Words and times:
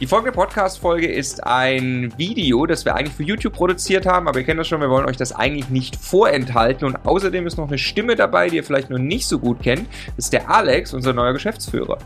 Die 0.00 0.08
folgende 0.08 0.32
Podcast-Folge 0.32 1.06
ist 1.06 1.46
ein 1.46 2.12
Video, 2.18 2.66
das 2.66 2.84
wir 2.84 2.96
eigentlich 2.96 3.14
für 3.14 3.22
YouTube 3.22 3.52
produziert 3.52 4.06
haben, 4.06 4.26
aber 4.26 4.40
ihr 4.40 4.44
kennt 4.44 4.58
das 4.58 4.66
schon, 4.66 4.80
wir 4.80 4.90
wollen 4.90 5.06
euch 5.06 5.16
das 5.16 5.30
eigentlich 5.30 5.68
nicht 5.70 5.94
vorenthalten. 5.94 6.84
Und 6.84 7.06
außerdem 7.06 7.46
ist 7.46 7.58
noch 7.58 7.68
eine 7.68 7.78
Stimme 7.78 8.16
dabei, 8.16 8.48
die 8.48 8.56
ihr 8.56 8.64
vielleicht 8.64 8.90
noch 8.90 8.98
nicht 8.98 9.28
so 9.28 9.38
gut 9.38 9.62
kennt. 9.62 9.86
Das 10.16 10.26
ist 10.26 10.32
der 10.32 10.50
Alex, 10.50 10.94
unser 10.94 11.12
neuer 11.12 11.32
Geschäftsführer. 11.32 11.98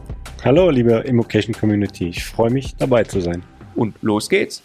Hallo, 0.45 0.69
liebe 0.69 0.99
Immocation 1.07 1.55
Community. 1.55 2.09
Ich 2.09 2.27
freue 2.27 2.51
mich, 2.51 2.77
dabei 2.77 3.05
zu 3.05 3.23
sein. 3.23 3.43
Und 3.75 3.95
los 4.03 4.29
geht's. 4.29 4.63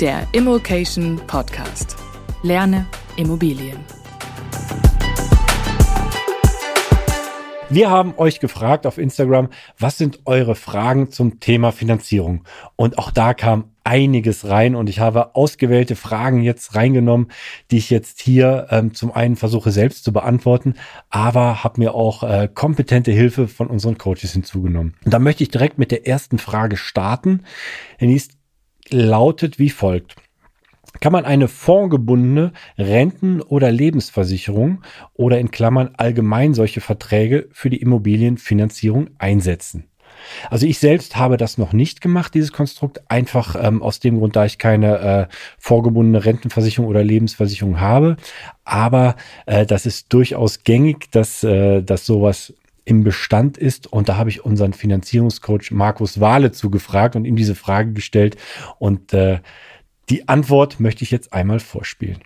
Der 0.00 0.26
Immocation 0.32 1.20
Podcast. 1.28 1.94
Lerne 2.42 2.86
Immobilien. 3.16 3.78
Wir 7.74 7.90
haben 7.90 8.14
euch 8.18 8.38
gefragt 8.38 8.86
auf 8.86 8.98
Instagram, 8.98 9.48
was 9.80 9.98
sind 9.98 10.20
eure 10.26 10.54
Fragen 10.54 11.10
zum 11.10 11.40
Thema 11.40 11.72
Finanzierung? 11.72 12.44
Und 12.76 12.98
auch 12.98 13.10
da 13.10 13.34
kam 13.34 13.72
einiges 13.82 14.48
rein 14.48 14.76
und 14.76 14.88
ich 14.88 15.00
habe 15.00 15.34
ausgewählte 15.34 15.96
Fragen 15.96 16.44
jetzt 16.44 16.76
reingenommen, 16.76 17.32
die 17.72 17.78
ich 17.78 17.90
jetzt 17.90 18.20
hier 18.20 18.68
ähm, 18.70 18.94
zum 18.94 19.10
einen 19.10 19.34
versuche 19.34 19.72
selbst 19.72 20.04
zu 20.04 20.12
beantworten, 20.12 20.74
aber 21.10 21.64
habe 21.64 21.80
mir 21.80 21.94
auch 21.94 22.22
äh, 22.22 22.48
kompetente 22.54 23.10
Hilfe 23.10 23.48
von 23.48 23.66
unseren 23.66 23.98
Coaches 23.98 24.30
hinzugenommen. 24.30 24.94
Und 25.04 25.12
da 25.12 25.18
möchte 25.18 25.42
ich 25.42 25.50
direkt 25.50 25.76
mit 25.76 25.90
der 25.90 26.06
ersten 26.06 26.38
Frage 26.38 26.76
starten. 26.76 27.42
Die 28.00 28.22
lautet 28.90 29.58
wie 29.58 29.70
folgt 29.70 30.14
kann 31.00 31.12
man 31.12 31.24
eine 31.24 31.48
fondgebundene 31.48 32.52
Renten- 32.78 33.40
oder 33.40 33.70
Lebensversicherung 33.70 34.82
oder 35.12 35.38
in 35.38 35.50
Klammern 35.50 35.90
allgemein 35.96 36.54
solche 36.54 36.80
Verträge 36.80 37.48
für 37.52 37.70
die 37.70 37.80
Immobilienfinanzierung 37.80 39.10
einsetzen. 39.18 39.88
Also 40.50 40.66
ich 40.66 40.78
selbst 40.78 41.16
habe 41.16 41.36
das 41.36 41.58
noch 41.58 41.72
nicht 41.72 42.00
gemacht, 42.00 42.34
dieses 42.34 42.52
Konstrukt, 42.52 43.02
einfach 43.08 43.56
ähm, 43.60 43.82
aus 43.82 44.00
dem 44.00 44.18
Grund, 44.18 44.36
da 44.36 44.44
ich 44.44 44.58
keine 44.58 44.98
äh, 44.98 45.26
vorgebundene 45.58 46.24
Rentenversicherung 46.24 46.88
oder 46.88 47.04
Lebensversicherung 47.04 47.80
habe. 47.80 48.16
Aber 48.64 49.16
äh, 49.46 49.66
das 49.66 49.86
ist 49.86 50.12
durchaus 50.12 50.64
gängig, 50.64 51.10
dass, 51.10 51.44
äh, 51.44 51.82
dass 51.82 52.06
sowas 52.06 52.54
im 52.84 53.02
Bestand 53.02 53.56
ist. 53.56 53.90
Und 53.92 54.08
da 54.08 54.16
habe 54.16 54.30
ich 54.30 54.44
unseren 54.44 54.72
Finanzierungscoach 54.72 55.70
Markus 55.70 56.20
Wahle 56.20 56.52
zugefragt 56.52 57.16
und 57.16 57.24
ihm 57.24 57.36
diese 57.36 57.54
Frage 57.54 57.92
gestellt. 57.92 58.36
Und 58.78 59.12
äh, 59.14 59.40
die 60.08 60.28
Antwort 60.28 60.80
möchte 60.80 61.04
ich 61.04 61.10
jetzt 61.10 61.32
einmal 61.32 61.60
vorspielen. 61.60 62.20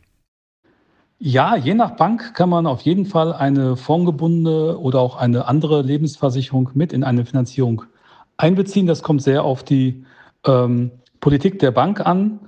Ja, 1.21 1.57
je 1.57 1.75
nach 1.75 1.97
Bank 1.97 2.35
kann 2.35 2.49
man 2.49 2.67
auf 2.67 2.83
jeden 2.83 3.05
Fall 3.05 3.33
eine 3.33 3.77
fondgebundene 3.77 4.79
oder 4.79 5.01
auch 5.01 5.17
eine 5.17 5.47
andere 5.47 5.83
Lebensversicherung 5.83 6.71
mit 6.75 6.93
in 6.93 7.03
eine 7.03 7.25
Finanzierung 7.25 7.83
einbeziehen. 8.37 8.87
Das 8.87 9.03
kommt 9.03 9.23
sehr 9.23 9.43
auf 9.43 9.65
die 9.65 10.05
ähm, 10.47 10.93
Politik 11.21 11.59
der 11.59 11.73
Bank 11.73 12.07
an. 12.07 12.39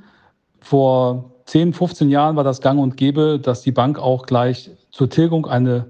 Vor 0.61 1.33
10, 1.47 1.72
15 1.72 2.11
Jahren 2.11 2.37
war 2.37 2.44
das 2.44 2.61
gang 2.61 2.78
und 2.78 2.97
gäbe, 2.97 3.41
dass 3.41 3.62
die 3.62 3.72
Bank 3.72 3.98
auch 3.98 4.25
gleich 4.25 4.70
zur 4.92 5.11
Tilgung 5.11 5.47
eine 5.47 5.87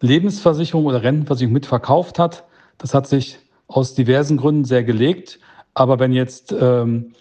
Lebensversicherung 0.00 0.86
oder 0.86 1.04
Rentenversicherung 1.04 1.52
mitverkauft 1.52 2.18
hat. 2.18 2.44
Das 2.78 2.94
hat 2.94 3.06
sich 3.06 3.38
aus 3.68 3.94
diversen 3.94 4.38
Gründen 4.38 4.64
sehr 4.64 4.82
gelegt. 4.82 5.38
Aber 5.72 6.00
wenn 6.00 6.12
jetzt 6.12 6.52
ähm, 6.58 7.14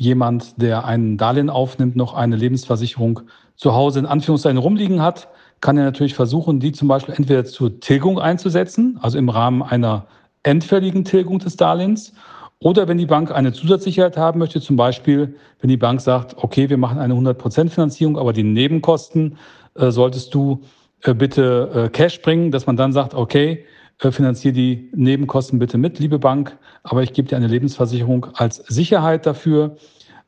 jemand, 0.00 0.60
der 0.60 0.84
ein 0.84 1.16
Darlehen 1.16 1.50
aufnimmt, 1.50 1.96
noch 1.96 2.14
eine 2.14 2.36
Lebensversicherung 2.36 3.20
zu 3.56 3.74
Hause 3.74 3.98
in 3.98 4.06
Anführungszeichen 4.06 4.58
rumliegen 4.58 5.02
hat, 5.02 5.28
kann 5.60 5.76
er 5.76 5.84
natürlich 5.84 6.14
versuchen, 6.14 6.60
die 6.60 6.72
zum 6.72 6.88
Beispiel 6.88 7.14
entweder 7.14 7.44
zur 7.44 7.80
Tilgung 7.80 8.18
einzusetzen, 8.20 8.98
also 9.02 9.18
im 9.18 9.28
Rahmen 9.28 9.62
einer 9.62 10.06
endfälligen 10.42 11.04
Tilgung 11.04 11.38
des 11.40 11.56
Darlehens, 11.56 12.12
oder 12.60 12.88
wenn 12.88 12.98
die 12.98 13.06
Bank 13.06 13.30
eine 13.30 13.52
Zusatzsicherheit 13.52 14.16
haben 14.16 14.40
möchte, 14.40 14.60
zum 14.60 14.76
Beispiel, 14.76 15.36
wenn 15.60 15.68
die 15.68 15.76
Bank 15.76 16.00
sagt, 16.00 16.36
okay, 16.38 16.68
wir 16.68 16.76
machen 16.76 16.98
eine 16.98 17.14
100% 17.14 17.68
Finanzierung, 17.68 18.18
aber 18.18 18.32
die 18.32 18.42
Nebenkosten 18.42 19.38
äh, 19.74 19.90
solltest 19.90 20.34
du 20.34 20.62
äh, 21.02 21.14
bitte 21.14 21.70
äh, 21.86 21.88
Cash 21.88 22.20
bringen, 22.20 22.50
dass 22.50 22.66
man 22.66 22.76
dann 22.76 22.92
sagt, 22.92 23.14
okay, 23.14 23.64
finanziere 23.98 24.54
die 24.54 24.90
Nebenkosten 24.94 25.58
bitte 25.58 25.78
mit, 25.78 25.98
liebe 25.98 26.18
Bank, 26.18 26.56
aber 26.82 27.02
ich 27.02 27.12
gebe 27.12 27.28
dir 27.28 27.36
eine 27.36 27.48
Lebensversicherung 27.48 28.26
als 28.34 28.56
Sicherheit 28.56 29.26
dafür. 29.26 29.76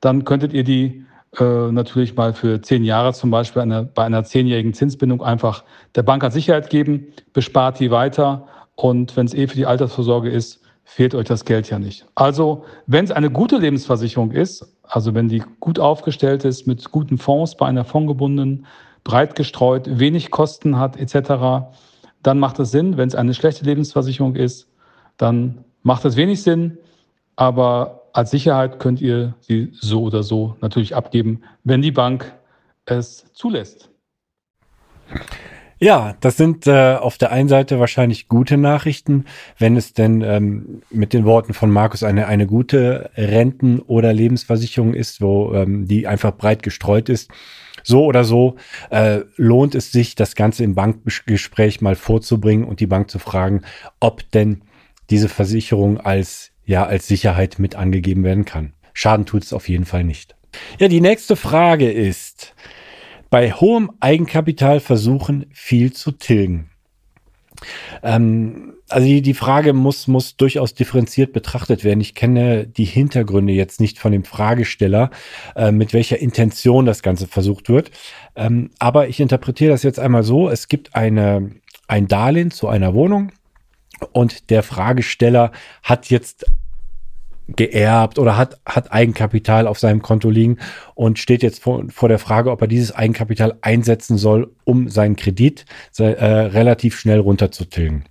Dann 0.00 0.24
könntet 0.24 0.52
ihr 0.52 0.64
die 0.64 1.04
äh, 1.38 1.70
natürlich 1.70 2.16
mal 2.16 2.32
für 2.32 2.60
zehn 2.60 2.82
Jahre 2.82 3.12
zum 3.12 3.30
Beispiel 3.30 3.62
eine, 3.62 3.84
bei 3.84 4.04
einer 4.04 4.24
zehnjährigen 4.24 4.74
Zinsbindung 4.74 5.22
einfach 5.22 5.64
der 5.94 6.02
Bank 6.02 6.24
als 6.24 6.34
Sicherheit 6.34 6.70
geben, 6.70 7.06
bespart 7.32 7.78
die 7.78 7.90
weiter 7.90 8.48
und 8.74 9.16
wenn 9.16 9.26
es 9.26 9.34
eh 9.34 9.46
für 9.46 9.56
die 9.56 9.66
Altersvorsorge 9.66 10.30
ist, 10.30 10.60
fehlt 10.84 11.14
euch 11.14 11.26
das 11.26 11.44
Geld 11.44 11.70
ja 11.70 11.78
nicht. 11.78 12.06
Also 12.16 12.64
wenn 12.86 13.04
es 13.04 13.12
eine 13.12 13.30
gute 13.30 13.58
Lebensversicherung 13.58 14.32
ist, 14.32 14.76
also 14.82 15.14
wenn 15.14 15.28
die 15.28 15.42
gut 15.60 15.78
aufgestellt 15.78 16.44
ist 16.44 16.66
mit 16.66 16.90
guten 16.90 17.16
Fonds 17.16 17.56
bei 17.56 17.66
einer 17.66 17.84
fondgebundenen, 17.84 18.66
breit 19.04 19.36
gestreut, 19.36 20.00
wenig 20.00 20.32
Kosten 20.32 20.78
hat 20.78 20.96
etc., 20.96 21.70
dann 22.22 22.38
macht 22.38 22.58
es 22.58 22.70
Sinn. 22.70 22.96
Wenn 22.96 23.08
es 23.08 23.14
eine 23.14 23.34
schlechte 23.34 23.64
Lebensversicherung 23.64 24.36
ist, 24.36 24.68
dann 25.16 25.64
macht 25.82 26.04
es 26.04 26.16
wenig 26.16 26.42
Sinn. 26.42 26.78
Aber 27.36 28.02
als 28.12 28.30
Sicherheit 28.30 28.78
könnt 28.78 29.00
ihr 29.00 29.34
sie 29.40 29.70
so 29.72 30.02
oder 30.02 30.22
so 30.22 30.56
natürlich 30.60 30.94
abgeben, 30.94 31.42
wenn 31.64 31.82
die 31.82 31.92
Bank 31.92 32.32
es 32.84 33.24
zulässt. 33.32 33.90
Ja, 35.82 36.14
das 36.20 36.36
sind 36.36 36.66
äh, 36.66 36.96
auf 36.96 37.16
der 37.16 37.32
einen 37.32 37.48
Seite 37.48 37.80
wahrscheinlich 37.80 38.28
gute 38.28 38.58
Nachrichten, 38.58 39.24
wenn 39.56 39.76
es 39.76 39.94
denn 39.94 40.20
ähm, 40.20 40.82
mit 40.90 41.14
den 41.14 41.24
Worten 41.24 41.54
von 41.54 41.70
Markus 41.70 42.02
eine, 42.02 42.26
eine 42.26 42.46
gute 42.46 43.10
Renten- 43.16 43.80
oder 43.80 44.12
Lebensversicherung 44.12 44.92
ist, 44.92 45.22
wo 45.22 45.54
ähm, 45.54 45.88
die 45.88 46.06
einfach 46.06 46.36
breit 46.36 46.62
gestreut 46.62 47.08
ist 47.08 47.30
so 47.82 48.04
oder 48.04 48.24
so 48.24 48.56
äh, 48.90 49.20
lohnt 49.36 49.74
es 49.74 49.92
sich, 49.92 50.14
das 50.14 50.34
Ganze 50.34 50.64
im 50.64 50.74
Bankgespräch 50.74 51.80
mal 51.80 51.96
vorzubringen 51.96 52.64
und 52.64 52.80
die 52.80 52.86
Bank 52.86 53.10
zu 53.10 53.18
fragen, 53.18 53.62
ob 54.00 54.30
denn 54.30 54.62
diese 55.10 55.28
Versicherung 55.28 55.98
als, 55.98 56.52
ja, 56.64 56.86
als 56.86 57.06
Sicherheit 57.06 57.58
mit 57.58 57.74
angegeben 57.74 58.24
werden 58.24 58.44
kann. 58.44 58.72
Schaden 58.92 59.26
tut 59.26 59.44
es 59.44 59.52
auf 59.52 59.68
jeden 59.68 59.84
Fall 59.84 60.04
nicht. 60.04 60.36
Ja, 60.78 60.88
die 60.88 61.00
nächste 61.00 61.36
Frage 61.36 61.90
ist, 61.90 62.54
bei 63.30 63.52
hohem 63.52 63.92
Eigenkapital 64.00 64.80
versuchen, 64.80 65.46
viel 65.52 65.92
zu 65.92 66.12
tilgen. 66.12 66.70
Ähm, 68.02 68.74
also 68.90 69.06
die, 69.06 69.22
die 69.22 69.34
Frage 69.34 69.72
muss, 69.72 70.08
muss 70.08 70.36
durchaus 70.36 70.74
differenziert 70.74 71.32
betrachtet 71.32 71.84
werden. 71.84 72.00
Ich 72.00 72.14
kenne 72.14 72.66
die 72.66 72.84
Hintergründe 72.84 73.52
jetzt 73.52 73.80
nicht 73.80 73.98
von 73.98 74.12
dem 74.12 74.24
Fragesteller, 74.24 75.10
äh, 75.56 75.72
mit 75.72 75.92
welcher 75.92 76.18
Intention 76.18 76.86
das 76.86 77.02
Ganze 77.02 77.26
versucht 77.26 77.68
wird. 77.68 77.90
Ähm, 78.36 78.70
aber 78.78 79.08
ich 79.08 79.20
interpretiere 79.20 79.70
das 79.70 79.82
jetzt 79.82 79.98
einmal 79.98 80.22
so. 80.22 80.48
Es 80.48 80.68
gibt 80.68 80.94
eine, 80.94 81.50
ein 81.88 82.08
Darlehen 82.08 82.50
zu 82.50 82.68
einer 82.68 82.94
Wohnung 82.94 83.32
und 84.12 84.50
der 84.50 84.62
Fragesteller 84.62 85.52
hat 85.82 86.10
jetzt 86.10 86.46
geerbt 87.56 88.18
oder 88.18 88.36
hat, 88.36 88.60
hat 88.64 88.92
Eigenkapital 88.92 89.66
auf 89.66 89.78
seinem 89.78 90.02
Konto 90.02 90.30
liegen 90.30 90.58
und 90.94 91.18
steht 91.18 91.42
jetzt 91.42 91.62
vor, 91.62 91.84
vor 91.88 92.08
der 92.08 92.18
Frage, 92.18 92.50
ob 92.50 92.60
er 92.60 92.68
dieses 92.68 92.92
Eigenkapital 92.94 93.58
einsetzen 93.60 94.18
soll, 94.18 94.52
um 94.64 94.88
seinen 94.88 95.16
Kredit 95.16 95.64
äh, 95.98 96.04
relativ 96.04 96.98
schnell 96.98 97.18
runterzutilgen. 97.18 98.04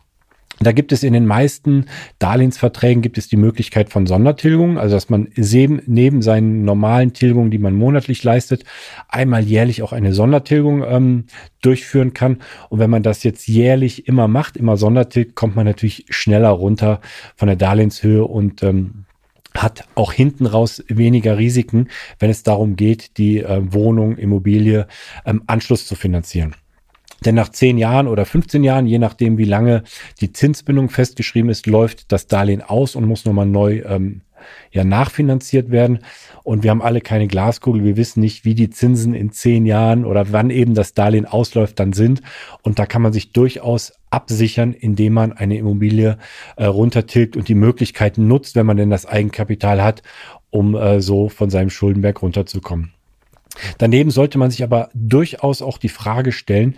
Da 0.61 0.73
gibt 0.73 0.91
es 0.91 1.03
in 1.03 1.13
den 1.13 1.25
meisten 1.25 1.85
Darlehensverträgen 2.19 3.01
gibt 3.01 3.17
es 3.17 3.29
die 3.29 3.37
Möglichkeit 3.37 3.89
von 3.89 4.05
Sondertilgungen, 4.05 4.77
also 4.77 4.95
dass 4.95 5.09
man 5.09 5.29
neben 5.35 6.21
seinen 6.21 6.65
normalen 6.65 7.13
Tilgungen, 7.13 7.49
die 7.49 7.59
man 7.59 7.75
monatlich 7.75 8.23
leistet, 8.23 8.65
einmal 9.07 9.43
jährlich 9.43 9.83
auch 9.83 9.93
eine 9.93 10.13
Sondertilgung 10.13 10.83
ähm, 10.83 11.25
durchführen 11.61 12.13
kann. 12.13 12.39
Und 12.67 12.79
wenn 12.79 12.89
man 12.89 13.03
das 13.03 13.23
jetzt 13.23 13.47
jährlich 13.47 14.07
immer 14.07 14.27
macht, 14.27 14.57
immer 14.57 14.75
Sondertilgt, 14.75 15.35
kommt 15.35 15.55
man 15.55 15.65
natürlich 15.65 16.05
schneller 16.09 16.49
runter 16.49 16.99
von 17.37 17.47
der 17.47 17.55
Darlehenshöhe 17.55 18.25
und 18.25 18.61
ähm, 18.61 19.05
hat 19.55 19.85
auch 19.95 20.11
hinten 20.11 20.45
raus 20.45 20.83
weniger 20.87 21.37
Risiken, 21.37 21.87
wenn 22.19 22.29
es 22.29 22.43
darum 22.43 22.75
geht, 22.75 23.17
die 23.17 23.39
äh, 23.39 23.61
Wohnung, 23.73 24.17
Immobilie, 24.17 24.87
ähm, 25.25 25.43
Anschluss 25.47 25.87
zu 25.87 25.95
finanzieren. 25.95 26.53
Denn 27.25 27.35
nach 27.35 27.49
10 27.49 27.77
Jahren 27.77 28.07
oder 28.07 28.25
15 28.25 28.63
Jahren, 28.63 28.85
je 28.85 28.99
nachdem, 28.99 29.37
wie 29.37 29.45
lange 29.45 29.83
die 30.21 30.31
Zinsbindung 30.31 30.89
festgeschrieben 30.89 31.49
ist, 31.49 31.67
läuft 31.67 32.11
das 32.11 32.27
Darlehen 32.27 32.61
aus 32.61 32.95
und 32.95 33.05
muss 33.05 33.25
nochmal 33.25 33.45
neu 33.45 33.81
ähm, 33.85 34.21
ja, 34.71 34.83
nachfinanziert 34.83 35.71
werden. 35.71 35.99
Und 36.43 36.63
wir 36.63 36.71
haben 36.71 36.81
alle 36.81 37.01
keine 37.01 37.27
Glaskugel. 37.27 37.83
Wir 37.83 37.97
wissen 37.97 38.21
nicht, 38.21 38.45
wie 38.45 38.55
die 38.55 38.69
Zinsen 38.69 39.13
in 39.13 39.31
zehn 39.31 39.65
Jahren 39.65 40.05
oder 40.05 40.31
wann 40.31 40.49
eben 40.49 40.73
das 40.73 40.93
Darlehen 40.93 41.25
ausläuft 41.25 41.79
dann 41.79 41.93
sind. 41.93 42.21
Und 42.63 42.79
da 42.79 42.85
kann 42.85 43.01
man 43.01 43.13
sich 43.13 43.31
durchaus 43.31 43.93
absichern, 44.09 44.73
indem 44.73 45.13
man 45.13 45.33
eine 45.33 45.57
Immobilie 45.57 46.17
äh, 46.55 46.65
runtertilgt 46.65 47.37
und 47.37 47.47
die 47.47 47.55
Möglichkeiten 47.55 48.27
nutzt, 48.27 48.55
wenn 48.55 48.65
man 48.65 48.77
denn 48.77 48.89
das 48.89 49.05
Eigenkapital 49.05 49.83
hat, 49.83 50.01
um 50.49 50.75
äh, 50.75 51.01
so 51.01 51.29
von 51.29 51.49
seinem 51.49 51.69
Schuldenberg 51.69 52.21
runterzukommen. 52.21 52.93
Daneben 53.77 54.11
sollte 54.11 54.37
man 54.37 54.51
sich 54.51 54.63
aber 54.63 54.89
durchaus 54.93 55.61
auch 55.61 55.77
die 55.77 55.89
Frage 55.89 56.31
stellen, 56.31 56.77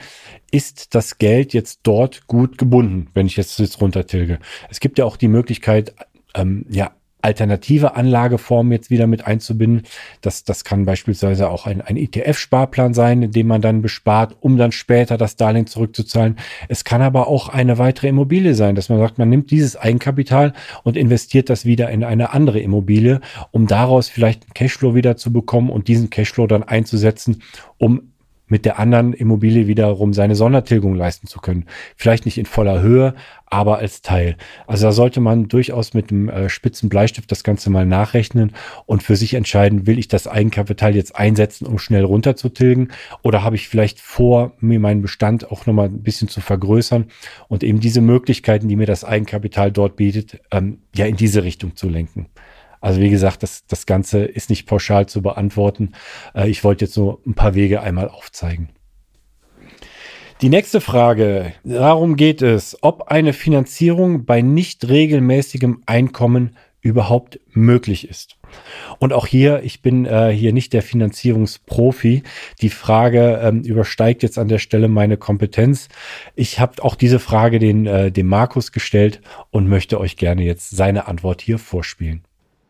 ist 0.52 0.96
das 0.96 1.18
Geld 1.18 1.54
jetzt 1.54 1.82
dort 1.84 2.28
gut 2.28 2.58
gebunden, 2.58 3.10
wenn 3.14 3.28
ich 3.28 3.38
jetzt, 3.38 3.60
jetzt 3.60 3.82
runtertilge? 3.82 4.40
Es 4.70 4.80
gibt 4.80 4.98
ja 4.98 5.06
auch 5.06 5.18
die 5.18 5.28
Möglichkeit, 5.28 5.94
ähm, 6.34 6.66
ja, 6.70 6.92
alternative 7.22 7.96
Anlageformen 7.96 8.72
jetzt 8.72 8.90
wieder 8.90 9.08
mit 9.08 9.28
einzubinden. 9.28 9.84
Das, 10.22 10.44
das 10.44 10.64
kann 10.64 10.86
beispielsweise 10.86 11.50
auch 11.50 11.66
ein, 11.66 11.82
ein 11.82 11.98
ETF-Sparplan 11.98 12.94
sein, 12.94 13.32
in 13.34 13.48
man 13.48 13.62
dann 13.62 13.82
bespart, 13.82 14.36
um 14.40 14.58
dann 14.58 14.72
später 14.72 15.18
das 15.18 15.36
Darlehen 15.36 15.68
zurückzuzahlen. 15.68 16.38
Es 16.68 16.84
kann 16.84 17.02
aber 17.02 17.28
auch 17.28 17.50
eine 17.50 17.78
weitere 17.78 18.08
Immobilie 18.08 18.56
sein, 18.56 18.76
dass 18.76 18.90
man 18.90 19.00
sagt, 19.00 19.18
man 19.18 19.30
nimmt 19.30 19.52
dieses 19.52 19.76
Eigenkapital 19.76 20.54
und 20.84 20.98
investiert 20.98 21.50
das 21.50 21.66
wieder 21.66 21.90
in 21.90 22.04
eine 22.04 22.34
andere 22.34 22.60
Immobilie, 22.60 23.22
um 23.52 23.68
daraus 23.68 24.10
vielleicht 24.10 24.44
einen 24.44 24.54
Cashflow 24.54 24.96
wieder 24.96 25.18
zu 25.18 25.34
bekommen 25.34 25.70
und 25.70 25.88
diesen 25.88 26.10
Cashflow 26.10 26.48
dann 26.48 26.64
einzusetzen, 26.64 27.42
um 27.78 28.11
mit 28.52 28.66
der 28.66 28.78
anderen 28.80 29.14
Immobilie 29.14 29.68
wiederum 29.68 30.14
seine 30.14 30.36
Sondertilgung 30.36 30.94
leisten 30.94 31.26
zu 31.26 31.40
können. 31.40 31.66
Vielleicht 31.96 32.26
nicht 32.26 32.38
in 32.38 32.46
voller 32.46 32.82
Höhe, 32.82 33.16
aber 33.46 33.78
als 33.78 34.02
Teil. 34.02 34.36
Also 34.68 34.88
da 34.88 34.92
sollte 34.92 35.22
man 35.22 35.48
durchaus 35.48 35.94
mit 35.94 36.12
einem 36.12 36.28
äh, 36.28 36.50
spitzen 36.50 36.90
Bleistift 36.90 37.32
das 37.32 37.46
Ganze 37.46 37.70
mal 37.70 37.86
nachrechnen 37.86 38.52
und 38.86 39.04
für 39.04 39.16
sich 39.16 39.36
entscheiden, 39.36 39.88
will 39.88 39.98
ich 39.98 40.10
das 40.10 40.28
Eigenkapital 40.28 40.96
jetzt 40.96 41.16
einsetzen, 41.16 41.66
um 41.66 41.80
schnell 41.80 42.04
runterzutilgen 42.04 42.92
oder 43.24 43.42
habe 43.42 43.56
ich 43.56 43.70
vielleicht 43.70 44.02
vor, 44.02 44.52
mir 44.60 44.80
meinen 44.82 45.02
Bestand 45.02 45.50
auch 45.50 45.66
nochmal 45.66 45.88
ein 45.88 46.04
bisschen 46.04 46.28
zu 46.28 46.42
vergrößern 46.42 47.06
und 47.48 47.64
eben 47.64 47.80
diese 47.80 48.02
Möglichkeiten, 48.02 48.68
die 48.68 48.76
mir 48.76 48.86
das 48.86 49.06
Eigenkapital 49.06 49.72
dort 49.72 49.96
bietet, 49.96 50.42
ähm, 50.52 50.80
ja 50.94 51.06
in 51.06 51.16
diese 51.16 51.44
Richtung 51.44 51.78
zu 51.78 51.88
lenken. 51.88 52.28
Also 52.82 53.00
wie 53.00 53.10
gesagt, 53.10 53.44
das, 53.44 53.66
das 53.68 53.86
Ganze 53.86 54.26
ist 54.26 54.50
nicht 54.50 54.66
pauschal 54.66 55.06
zu 55.06 55.22
beantworten. 55.22 55.94
Äh, 56.36 56.50
ich 56.50 56.64
wollte 56.64 56.86
jetzt 56.86 56.98
nur 56.98 57.20
ein 57.26 57.36
paar 57.36 57.56
Wege 57.56 57.82
einmal 57.82 58.10
aufzeigen. 58.10 58.70
Die 60.42 60.50
nächste 60.50 60.82
Frage, 60.82 61.54
darum 61.64 62.16
geht 62.16 62.42
es, 62.42 62.76
ob 62.82 63.10
eine 63.10 63.32
Finanzierung 63.32 64.26
bei 64.26 64.42
nicht 64.42 64.90
regelmäßigem 64.90 65.84
Einkommen 65.86 66.58
überhaupt 66.82 67.40
möglich 67.52 68.10
ist. 68.10 68.38
Und 68.98 69.14
auch 69.14 69.28
hier, 69.28 69.62
ich 69.64 69.84
bin 69.84 70.06
äh, 70.06 70.32
hier 70.32 70.52
nicht 70.52 70.74
der 70.74 70.82
Finanzierungsprofi. 70.82 72.24
Die 72.60 72.70
Frage 72.70 73.40
ähm, 73.44 73.62
übersteigt 73.62 74.24
jetzt 74.24 74.40
an 74.40 74.48
der 74.48 74.58
Stelle 74.58 74.88
meine 74.88 75.18
Kompetenz. 75.18 75.90
Ich 76.36 76.60
habe 76.60 76.84
auch 76.84 76.96
diese 76.96 77.20
Frage 77.20 77.60
den, 77.60 77.86
äh, 77.86 78.12
dem 78.12 78.26
Markus 78.26 78.72
gestellt 78.72 79.22
und 79.52 79.70
möchte 79.70 80.00
euch 80.00 80.18
gerne 80.18 80.44
jetzt 80.44 80.72
seine 80.72 81.08
Antwort 81.08 81.42
hier 81.42 81.60
vorspielen. 81.60 82.24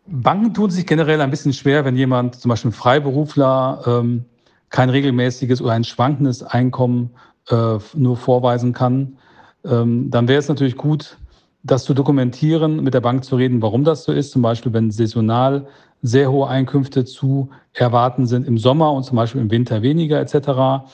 Banken 0.07 0.53
tun 0.53 0.69
sich 0.69 0.86
generell 0.86 1.21
ein 1.21 1.30
bisschen 1.30 1.53
schwer, 1.53 1.86
wenn 1.86 1.95
jemand, 1.95 2.36
zum 2.36 2.50
Beispiel 2.50 2.71
ein 2.71 2.74
Freiberufler, 2.74 3.83
ähm, 3.86 4.25
kein 4.69 4.89
regelmäßiges 4.89 5.62
oder 5.62 5.74
ein 5.74 5.83
schwankendes 5.83 6.44
Einkommen 6.44 7.12
äh, 7.50 7.77
nur 7.94 8.18
vorweisen 8.18 8.74
kann. 8.74 9.18
Ähm, 9.65 10.09
dann 10.09 10.27
wäre 10.27 10.39
es 10.39 10.48
natürlich 10.48 10.75
gut, 10.75 11.18
das 11.63 11.83
zu 11.83 11.94
dokumentieren, 11.94 12.83
mit 12.83 12.94
der 12.94 13.01
Bank 13.01 13.24
zu 13.24 13.36
reden, 13.36 13.62
warum 13.62 13.83
das 13.83 14.03
so 14.03 14.12
ist. 14.12 14.31
Zum 14.31 14.42
Beispiel, 14.42 14.74
wenn 14.74 14.89
saisonal 14.89 15.68
sehr 16.01 16.31
hohe 16.31 16.48
Einkünfte 16.48 17.06
zu 17.06 17.50
erwarten 17.74 18.25
sind 18.25 18.48
im 18.48 18.57
Sommer 18.57 18.92
und 18.92 19.03
zum 19.03 19.18
Beispiel 19.18 19.42
im 19.42 19.51
Winter 19.51 19.83
weniger 19.83 20.19
etc. 20.19 20.89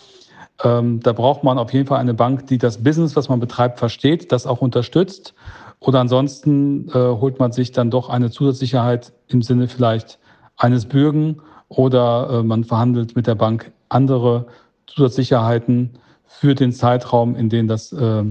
Ähm, 0.63 0.99
da 0.99 1.13
braucht 1.13 1.43
man 1.43 1.57
auf 1.57 1.71
jeden 1.71 1.87
Fall 1.87 1.99
eine 1.99 2.13
Bank, 2.13 2.47
die 2.47 2.57
das 2.57 2.83
Business, 2.83 3.15
was 3.15 3.29
man 3.29 3.39
betreibt, 3.39 3.79
versteht, 3.79 4.31
das 4.31 4.45
auch 4.45 4.59
unterstützt 4.59 5.33
oder 5.79 5.99
ansonsten 5.99 6.89
äh, 6.89 6.93
holt 6.93 7.39
man 7.39 7.51
sich 7.51 7.71
dann 7.71 7.91
doch 7.91 8.09
eine 8.09 8.31
Zusatzsicherheit 8.31 9.13
im 9.27 9.41
Sinne 9.41 9.67
vielleicht 9.67 10.19
eines 10.57 10.85
Bürgen 10.85 11.37
oder 11.69 12.29
äh, 12.31 12.43
man 12.43 12.63
verhandelt 12.63 13.15
mit 13.15 13.27
der 13.27 13.35
Bank 13.35 13.71
andere 13.89 14.47
Zusatzsicherheiten 14.87 15.91
für 16.25 16.55
den 16.55 16.71
Zeitraum, 16.71 17.35
in 17.35 17.49
dem 17.49 17.67
das 17.67 17.93
äh, 17.93 18.23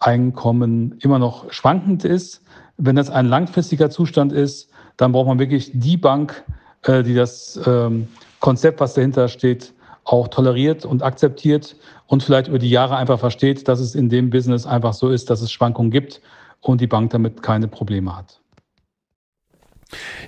Einkommen 0.00 0.98
immer 1.00 1.18
noch 1.18 1.50
schwankend 1.52 2.04
ist. 2.04 2.42
Wenn 2.76 2.96
das 2.96 3.10
ein 3.10 3.26
langfristiger 3.26 3.88
Zustand 3.90 4.32
ist, 4.32 4.68
dann 4.96 5.12
braucht 5.12 5.28
man 5.28 5.38
wirklich 5.38 5.70
die 5.72 5.96
Bank, 5.96 6.44
äh, 6.82 7.02
die 7.02 7.14
das 7.14 7.58
ähm, 7.66 8.08
Konzept, 8.40 8.80
was 8.80 8.94
dahinter 8.94 9.28
steht, 9.28 9.72
auch 10.04 10.28
toleriert 10.28 10.84
und 10.84 11.02
akzeptiert 11.02 11.76
und 12.06 12.22
vielleicht 12.22 12.48
über 12.48 12.58
die 12.58 12.70
Jahre 12.70 12.96
einfach 12.96 13.18
versteht, 13.18 13.68
dass 13.68 13.80
es 13.80 13.94
in 13.94 14.08
dem 14.08 14.30
Business 14.30 14.66
einfach 14.66 14.92
so 14.92 15.10
ist, 15.10 15.30
dass 15.30 15.40
es 15.40 15.50
Schwankungen 15.50 15.90
gibt 15.90 16.20
und 16.60 16.80
die 16.80 16.86
Bank 16.86 17.10
damit 17.10 17.42
keine 17.42 17.68
Probleme 17.68 18.16
hat. 18.16 18.40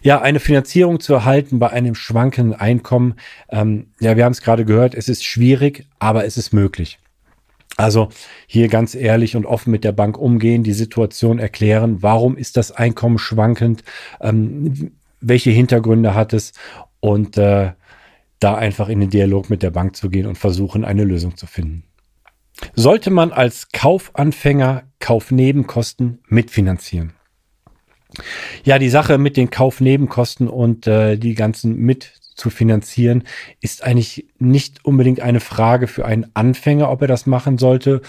Ja, 0.02 0.20
eine 0.20 0.40
Finanzierung 0.40 1.00
zu 1.00 1.14
erhalten 1.14 1.58
bei 1.58 1.70
einem 1.70 1.94
schwankenden 1.94 2.58
Einkommen, 2.58 3.14
ähm, 3.48 3.88
ja, 4.00 4.16
wir 4.16 4.24
haben 4.24 4.32
es 4.32 4.42
gerade 4.42 4.64
gehört, 4.64 4.94
es 4.94 5.08
ist 5.08 5.24
schwierig, 5.24 5.86
aber 5.98 6.24
es 6.24 6.36
ist 6.36 6.52
möglich. 6.52 6.98
Also 7.76 8.08
hier 8.46 8.68
ganz 8.68 8.94
ehrlich 8.94 9.36
und 9.36 9.44
offen 9.44 9.70
mit 9.70 9.84
der 9.84 9.92
Bank 9.92 10.16
umgehen, 10.18 10.62
die 10.62 10.72
Situation 10.72 11.38
erklären, 11.38 12.02
warum 12.02 12.36
ist 12.36 12.56
das 12.56 12.72
Einkommen 12.72 13.18
schwankend, 13.18 13.82
ähm, 14.20 14.92
welche 15.20 15.50
Hintergründe 15.50 16.14
hat 16.14 16.32
es 16.32 16.52
und 17.00 17.36
äh, 17.36 17.72
da 18.40 18.54
einfach 18.54 18.88
in 18.88 19.00
den 19.00 19.10
Dialog 19.10 19.50
mit 19.50 19.62
der 19.62 19.70
Bank 19.70 19.96
zu 19.96 20.10
gehen 20.10 20.26
und 20.26 20.36
versuchen, 20.36 20.84
eine 20.84 21.04
Lösung 21.04 21.36
zu 21.36 21.46
finden. 21.46 21.84
Sollte 22.74 23.10
man 23.10 23.32
als 23.32 23.68
Kaufanfänger 23.72 24.84
Kaufnebenkosten 24.98 26.20
mitfinanzieren? 26.28 27.12
Ja, 28.64 28.78
die 28.78 28.88
Sache 28.88 29.18
mit 29.18 29.36
den 29.36 29.50
Kaufnebenkosten 29.50 30.48
und 30.48 30.86
äh, 30.86 31.16
die 31.16 31.34
ganzen 31.34 31.76
mit 31.76 32.14
zu 32.36 32.50
finanzieren, 32.50 33.24
ist 33.60 33.82
eigentlich 33.82 34.26
nicht 34.38 34.84
unbedingt 34.84 35.20
eine 35.20 35.40
Frage 35.40 35.86
für 35.86 36.04
einen 36.04 36.26
Anfänger, 36.34 36.90
ob 36.90 37.00
er 37.02 37.08
das 37.08 37.26
machen 37.26 37.58
sollte. 37.58 38.02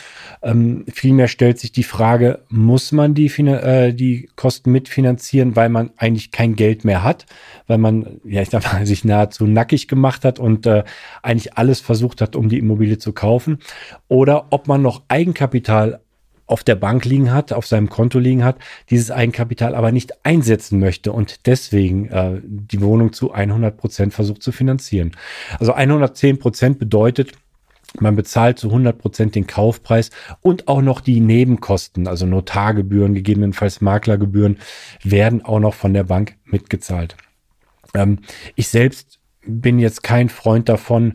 Ähm, 0.43 0.85
vielmehr 0.93 1.29
stellt 1.29 1.59
sich 1.59 1.71
die 1.71 1.83
Frage, 1.83 2.43
muss 2.49 2.91
man 2.91 3.13
die, 3.13 3.27
äh, 3.27 3.93
die 3.93 4.29
Kosten 4.35 4.71
mitfinanzieren, 4.71 5.55
weil 5.55 5.69
man 5.69 5.91
eigentlich 5.97 6.31
kein 6.31 6.55
Geld 6.55 6.83
mehr 6.83 7.03
hat, 7.03 7.25
weil 7.67 7.77
man, 7.77 8.19
ja, 8.25 8.41
ich 8.41 8.49
sag 8.49 8.71
mal, 8.71 8.85
sich 8.85 9.05
nahezu 9.05 9.47
nackig 9.47 9.87
gemacht 9.87 10.25
hat 10.25 10.39
und 10.39 10.65
äh, 10.67 10.83
eigentlich 11.23 11.57
alles 11.57 11.79
versucht 11.79 12.21
hat, 12.21 12.35
um 12.35 12.49
die 12.49 12.59
Immobilie 12.59 12.97
zu 12.97 13.13
kaufen. 13.13 13.59
Oder 14.09 14.47
ob 14.49 14.67
man 14.67 14.81
noch 14.81 15.03
Eigenkapital 15.07 16.01
auf 16.47 16.63
der 16.63 16.75
Bank 16.75 17.05
liegen 17.05 17.31
hat, 17.31 17.53
auf 17.53 17.67
seinem 17.67 17.89
Konto 17.89 18.19
liegen 18.19 18.43
hat, 18.43 18.57
dieses 18.89 19.11
Eigenkapital 19.11 19.75
aber 19.75 19.91
nicht 19.91 20.25
einsetzen 20.25 20.79
möchte 20.79 21.11
und 21.11 21.45
deswegen 21.45 22.09
äh, 22.09 22.41
die 22.43 22.81
Wohnung 22.81 23.13
zu 23.13 23.31
100 23.31 23.77
Prozent 23.77 24.13
versucht 24.13 24.41
zu 24.41 24.51
finanzieren. 24.51 25.11
Also 25.59 25.73
110 25.73 26.39
Prozent 26.39 26.79
bedeutet, 26.79 27.33
man 27.99 28.15
bezahlt 28.15 28.59
zu 28.59 28.67
100 28.67 28.97
Prozent 28.97 29.35
den 29.35 29.47
Kaufpreis 29.47 30.09
und 30.41 30.67
auch 30.67 30.81
noch 30.81 31.01
die 31.01 31.19
Nebenkosten, 31.19 32.07
also 32.07 32.25
Notargebühren, 32.25 33.13
gegebenenfalls 33.13 33.81
Maklergebühren, 33.81 34.57
werden 35.03 35.43
auch 35.43 35.59
noch 35.59 35.73
von 35.73 35.93
der 35.93 36.03
Bank 36.03 36.35
mitgezahlt. 36.45 37.15
Ähm, 37.93 38.19
ich 38.55 38.67
selbst 38.67 39.19
bin 39.45 39.79
jetzt 39.79 40.03
kein 40.03 40.29
Freund 40.29 40.69
davon, 40.69 41.13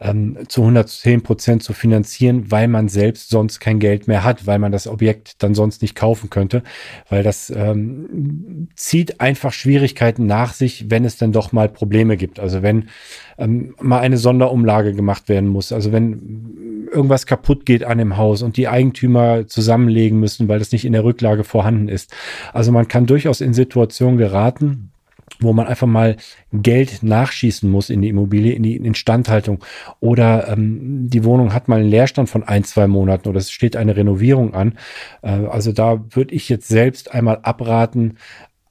ähm, 0.00 0.38
zu 0.48 0.62
110 0.62 1.22
Prozent 1.22 1.62
zu 1.62 1.72
finanzieren, 1.72 2.50
weil 2.50 2.68
man 2.68 2.88
selbst 2.88 3.30
sonst 3.30 3.60
kein 3.60 3.78
Geld 3.78 4.08
mehr 4.08 4.24
hat, 4.24 4.46
weil 4.46 4.58
man 4.58 4.72
das 4.72 4.86
Objekt 4.86 5.42
dann 5.42 5.54
sonst 5.54 5.82
nicht 5.82 5.94
kaufen 5.94 6.30
könnte, 6.30 6.62
weil 7.08 7.22
das 7.22 7.50
ähm, 7.50 8.68
zieht 8.76 9.20
einfach 9.20 9.52
Schwierigkeiten 9.52 10.26
nach 10.26 10.52
sich, 10.52 10.90
wenn 10.90 11.04
es 11.04 11.16
dann 11.16 11.32
doch 11.32 11.52
mal 11.52 11.68
Probleme 11.68 12.16
gibt. 12.16 12.38
Also 12.40 12.62
wenn 12.62 12.88
ähm, 13.38 13.74
mal 13.80 14.00
eine 14.00 14.18
Sonderumlage 14.18 14.94
gemacht 14.94 15.28
werden 15.28 15.48
muss, 15.48 15.72
also 15.72 15.92
wenn 15.92 16.88
irgendwas 16.92 17.26
kaputt 17.26 17.66
geht 17.66 17.84
an 17.84 17.98
dem 17.98 18.16
Haus 18.16 18.42
und 18.42 18.56
die 18.56 18.68
Eigentümer 18.68 19.46
zusammenlegen 19.46 20.18
müssen, 20.18 20.48
weil 20.48 20.58
das 20.58 20.72
nicht 20.72 20.84
in 20.84 20.92
der 20.92 21.04
Rücklage 21.04 21.44
vorhanden 21.44 21.88
ist. 21.88 22.14
Also 22.52 22.72
man 22.72 22.88
kann 22.88 23.06
durchaus 23.06 23.40
in 23.40 23.52
Situationen 23.52 24.18
geraten, 24.18 24.90
wo 25.40 25.52
man 25.52 25.66
einfach 25.66 25.86
mal 25.86 26.16
Geld 26.52 27.02
nachschießen 27.02 27.70
muss 27.70 27.90
in 27.90 28.02
die 28.02 28.08
Immobilie, 28.08 28.52
in 28.52 28.62
die 28.62 28.76
Instandhaltung. 28.76 29.64
Oder 30.00 30.48
ähm, 30.48 31.08
die 31.08 31.24
Wohnung 31.24 31.52
hat 31.52 31.68
mal 31.68 31.80
einen 31.80 31.90
Leerstand 31.90 32.28
von 32.28 32.42
ein, 32.42 32.64
zwei 32.64 32.86
Monaten 32.86 33.28
oder 33.28 33.38
es 33.38 33.50
steht 33.50 33.76
eine 33.76 33.96
Renovierung 33.96 34.54
an. 34.54 34.78
Äh, 35.22 35.30
also 35.30 35.72
da 35.72 36.04
würde 36.10 36.34
ich 36.34 36.48
jetzt 36.48 36.68
selbst 36.68 37.12
einmal 37.12 37.40
abraten, 37.42 38.18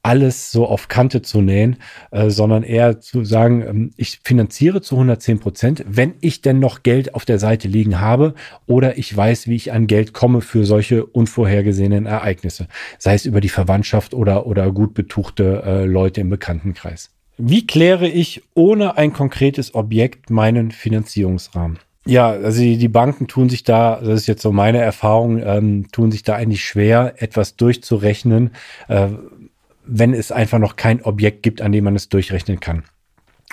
alles 0.08 0.50
so 0.50 0.66
auf 0.66 0.88
Kante 0.88 1.20
zu 1.20 1.42
nähen, 1.42 1.76
äh, 2.12 2.30
sondern 2.30 2.62
eher 2.62 2.98
zu 2.98 3.24
sagen, 3.24 3.62
ähm, 3.62 3.90
ich 3.98 4.20
finanziere 4.24 4.80
zu 4.80 4.94
110 4.94 5.38
Prozent, 5.38 5.84
wenn 5.86 6.14
ich 6.22 6.40
denn 6.40 6.60
noch 6.60 6.82
Geld 6.82 7.14
auf 7.14 7.26
der 7.26 7.38
Seite 7.38 7.68
liegen 7.68 8.00
habe 8.00 8.34
oder 8.66 8.96
ich 8.96 9.14
weiß, 9.14 9.48
wie 9.48 9.54
ich 9.54 9.70
an 9.70 9.86
Geld 9.86 10.14
komme 10.14 10.40
für 10.40 10.64
solche 10.64 11.04
unvorhergesehenen 11.04 12.06
Ereignisse, 12.06 12.68
sei 12.98 13.14
es 13.14 13.26
über 13.26 13.42
die 13.42 13.50
Verwandtschaft 13.50 14.14
oder, 14.14 14.46
oder 14.46 14.72
gut 14.72 14.94
betuchte 14.94 15.62
äh, 15.66 15.84
Leute 15.84 16.22
im 16.22 16.30
Bekanntenkreis. 16.30 17.10
Wie 17.36 17.66
kläre 17.66 18.08
ich 18.08 18.42
ohne 18.54 18.96
ein 18.96 19.12
konkretes 19.12 19.74
Objekt 19.74 20.30
meinen 20.30 20.70
Finanzierungsrahmen? 20.70 21.78
Ja, 22.08 22.30
also 22.30 22.62
die, 22.62 22.88
Banken 22.88 23.26
tun 23.26 23.50
sich 23.50 23.64
da, 23.64 24.00
das 24.00 24.20
ist 24.20 24.26
jetzt 24.28 24.40
so 24.40 24.50
meine 24.50 24.78
Erfahrung, 24.78 25.42
ähm, 25.44 25.88
tun 25.92 26.10
sich 26.10 26.22
da 26.22 26.36
eigentlich 26.36 26.64
schwer, 26.64 27.16
etwas 27.18 27.56
durchzurechnen, 27.56 28.52
äh, 28.88 29.08
wenn 29.88 30.14
es 30.14 30.30
einfach 30.30 30.58
noch 30.58 30.76
kein 30.76 31.02
Objekt 31.02 31.42
gibt, 31.42 31.62
an 31.62 31.72
dem 31.72 31.84
man 31.84 31.96
es 31.96 32.08
durchrechnen 32.08 32.60
kann. 32.60 32.84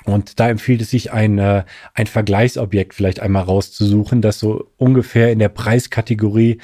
Und 0.03 0.39
da 0.39 0.49
empfiehlt 0.49 0.81
es 0.81 0.91
sich, 0.91 1.11
ein, 1.13 1.39
äh, 1.39 1.63
ein 1.93 2.05
Vergleichsobjekt 2.05 2.93
vielleicht 2.93 3.21
einmal 3.21 3.43
rauszusuchen, 3.43 4.21
das 4.21 4.39
so 4.39 4.67
ungefähr 4.77 5.31
in 5.31 5.39
der 5.39 5.49
Preiskategorie 5.49 6.59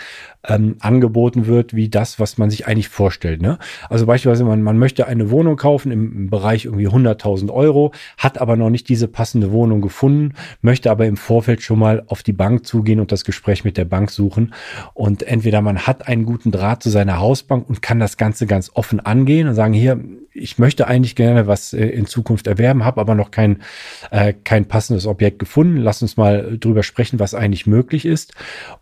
ähm, 0.47 0.75
angeboten 0.79 1.47
wird, 1.47 1.75
wie 1.75 1.89
das, 1.89 2.19
was 2.19 2.37
man 2.37 2.49
sich 2.49 2.67
eigentlich 2.67 2.89
vorstellt. 2.89 3.41
Ne? 3.41 3.57
Also 3.89 4.05
beispielsweise, 4.05 4.43
man, 4.43 4.61
man 4.61 4.77
möchte 4.77 5.07
eine 5.07 5.31
Wohnung 5.31 5.55
kaufen 5.55 5.91
im, 5.91 6.13
im 6.13 6.29
Bereich 6.29 6.65
irgendwie 6.65 6.87
100.000 6.87 7.51
Euro, 7.51 7.93
hat 8.17 8.39
aber 8.39 8.57
noch 8.57 8.69
nicht 8.69 8.89
diese 8.89 9.07
passende 9.07 9.51
Wohnung 9.51 9.81
gefunden, 9.81 10.33
möchte 10.61 10.91
aber 10.91 11.07
im 11.07 11.17
Vorfeld 11.17 11.63
schon 11.63 11.79
mal 11.79 12.03
auf 12.07 12.21
die 12.21 12.33
Bank 12.33 12.67
zugehen 12.67 12.99
und 12.99 13.11
das 13.11 13.23
Gespräch 13.23 13.63
mit 13.63 13.77
der 13.77 13.85
Bank 13.85 14.11
suchen. 14.11 14.53
Und 14.93 15.23
entweder 15.23 15.61
man 15.61 15.87
hat 15.87 16.07
einen 16.07 16.25
guten 16.25 16.51
Draht 16.51 16.83
zu 16.83 16.89
seiner 16.89 17.19
Hausbank 17.19 17.67
und 17.67 17.81
kann 17.81 17.99
das 17.99 18.17
Ganze 18.17 18.45
ganz 18.45 18.71
offen 18.73 18.99
angehen 18.99 19.47
und 19.47 19.55
sagen, 19.55 19.73
hier, 19.73 19.99
ich 20.41 20.57
möchte 20.57 20.87
eigentlich 20.87 21.15
gerne 21.15 21.47
was 21.47 21.73
äh, 21.73 21.85
in 21.85 22.05
Zukunft 22.05 22.47
erwerben, 22.47 22.83
habe 22.83 22.99
aber 22.99 23.15
noch 23.15 23.31
kein, 23.31 23.61
äh, 24.09 24.33
kein 24.43 24.65
passendes 24.65 25.05
Objekt 25.05 25.39
gefunden. 25.39 25.77
Lass 25.77 26.01
uns 26.01 26.17
mal 26.17 26.57
drüber 26.59 26.83
sprechen, 26.83 27.19
was 27.19 27.33
eigentlich 27.33 27.67
möglich 27.67 28.05
ist. 28.05 28.33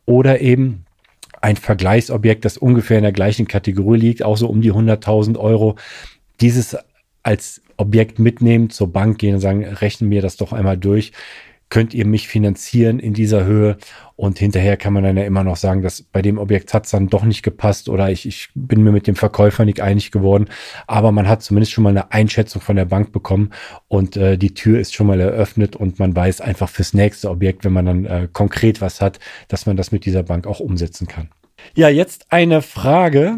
Oder 0.05 0.41
eben, 0.41 0.85
ein 1.41 1.55
Vergleichsobjekt, 1.55 2.43
das 2.45 2.57
ungefähr 2.57 2.97
in 2.97 3.03
der 3.03 3.13
gleichen 3.13 3.47
Kategorie 3.47 3.97
liegt, 3.97 4.23
auch 4.23 4.37
so 4.37 4.47
um 4.47 4.61
die 4.61 4.73
100.000 4.73 5.37
Euro, 5.37 5.77
dieses 6.41 6.77
als 7.23 7.61
Objekt 7.77 8.19
mitnehmen, 8.19 8.69
zur 8.69 8.91
Bank 8.91 9.19
gehen 9.19 9.35
und 9.35 9.41
sagen, 9.41 9.63
rechnen 9.63 10.09
mir 10.09 10.21
das 10.21 10.35
doch 10.35 10.51
einmal 10.51 10.77
durch. 10.77 11.13
Könnt 11.69 11.93
ihr 11.93 12.05
mich 12.05 12.27
finanzieren 12.27 12.99
in 12.99 13.13
dieser 13.13 13.45
Höhe? 13.45 13.77
Und 14.15 14.39
hinterher 14.39 14.75
kann 14.75 14.91
man 14.91 15.03
dann 15.03 15.17
ja 15.17 15.23
immer 15.23 15.43
noch 15.43 15.55
sagen, 15.55 15.81
dass 15.81 16.01
bei 16.01 16.21
dem 16.21 16.39
Objekt 16.39 16.73
hat 16.73 16.85
es 16.85 16.91
dann 16.91 17.07
doch 17.07 17.23
nicht 17.23 17.43
gepasst 17.43 17.87
oder 17.87 18.09
ich, 18.09 18.25
ich 18.25 18.49
bin 18.53 18.83
mir 18.83 18.91
mit 18.91 19.07
dem 19.07 19.15
Verkäufer 19.15 19.65
nicht 19.65 19.79
einig 19.79 20.11
geworden. 20.11 20.49
Aber 20.87 21.11
man 21.11 21.27
hat 21.27 21.41
zumindest 21.41 21.71
schon 21.71 21.83
mal 21.83 21.91
eine 21.91 22.11
Einschätzung 22.11 22.61
von 22.61 22.75
der 22.75 22.85
Bank 22.85 23.11
bekommen 23.11 23.51
und 23.87 24.17
äh, 24.17 24.37
die 24.37 24.53
Tür 24.53 24.79
ist 24.79 24.93
schon 24.93 25.07
mal 25.07 25.19
eröffnet 25.19 25.75
und 25.75 25.99
man 25.99 26.15
weiß 26.15 26.41
einfach 26.41 26.69
fürs 26.69 26.93
nächste 26.93 27.29
Objekt, 27.29 27.63
wenn 27.63 27.73
man 27.73 27.85
dann 27.85 28.05
äh, 28.05 28.27
konkret 28.31 28.81
was 28.81 28.99
hat, 28.99 29.19
dass 29.47 29.65
man 29.65 29.77
das 29.77 29.91
mit 29.91 30.05
dieser 30.05 30.23
Bank 30.23 30.47
auch 30.47 30.59
umsetzen 30.59 31.07
kann. 31.07 31.29
Ja, 31.75 31.89
jetzt 31.89 32.31
eine 32.31 32.61
Frage 32.61 33.37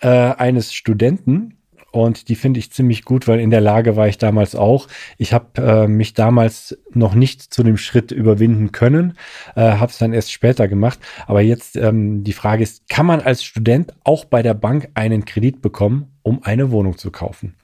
äh, 0.00 0.08
eines 0.08 0.72
Studenten. 0.72 1.58
Und 1.92 2.28
die 2.28 2.36
finde 2.36 2.58
ich 2.58 2.72
ziemlich 2.72 3.04
gut, 3.04 3.28
weil 3.28 3.38
in 3.38 3.50
der 3.50 3.60
Lage 3.60 3.96
war 3.96 4.08
ich 4.08 4.18
damals 4.18 4.56
auch. 4.56 4.88
Ich 5.18 5.32
habe 5.32 5.62
äh, 5.62 5.86
mich 5.86 6.14
damals 6.14 6.78
noch 6.92 7.14
nicht 7.14 7.42
zu 7.42 7.62
dem 7.62 7.76
Schritt 7.76 8.10
überwinden 8.10 8.72
können, 8.72 9.16
äh, 9.54 9.72
habe 9.72 9.92
es 9.92 9.98
dann 9.98 10.14
erst 10.14 10.32
später 10.32 10.68
gemacht. 10.68 10.98
Aber 11.26 11.42
jetzt 11.42 11.76
ähm, 11.76 12.24
die 12.24 12.32
Frage 12.32 12.62
ist, 12.62 12.88
kann 12.88 13.06
man 13.06 13.20
als 13.20 13.44
Student 13.44 13.92
auch 14.04 14.24
bei 14.24 14.42
der 14.42 14.54
Bank 14.54 14.88
einen 14.94 15.26
Kredit 15.26 15.60
bekommen, 15.60 16.10
um 16.22 16.42
eine 16.42 16.70
Wohnung 16.70 16.96
zu 16.96 17.10
kaufen? 17.10 17.56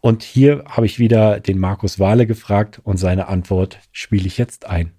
Und 0.00 0.24
hier 0.24 0.64
habe 0.68 0.86
ich 0.86 0.98
wieder 0.98 1.38
den 1.38 1.58
Markus 1.58 2.00
Wahle 2.00 2.26
gefragt 2.26 2.80
und 2.82 2.96
seine 2.96 3.28
Antwort 3.28 3.78
spiele 3.92 4.26
ich 4.26 4.38
jetzt 4.38 4.66
ein. 4.66 4.92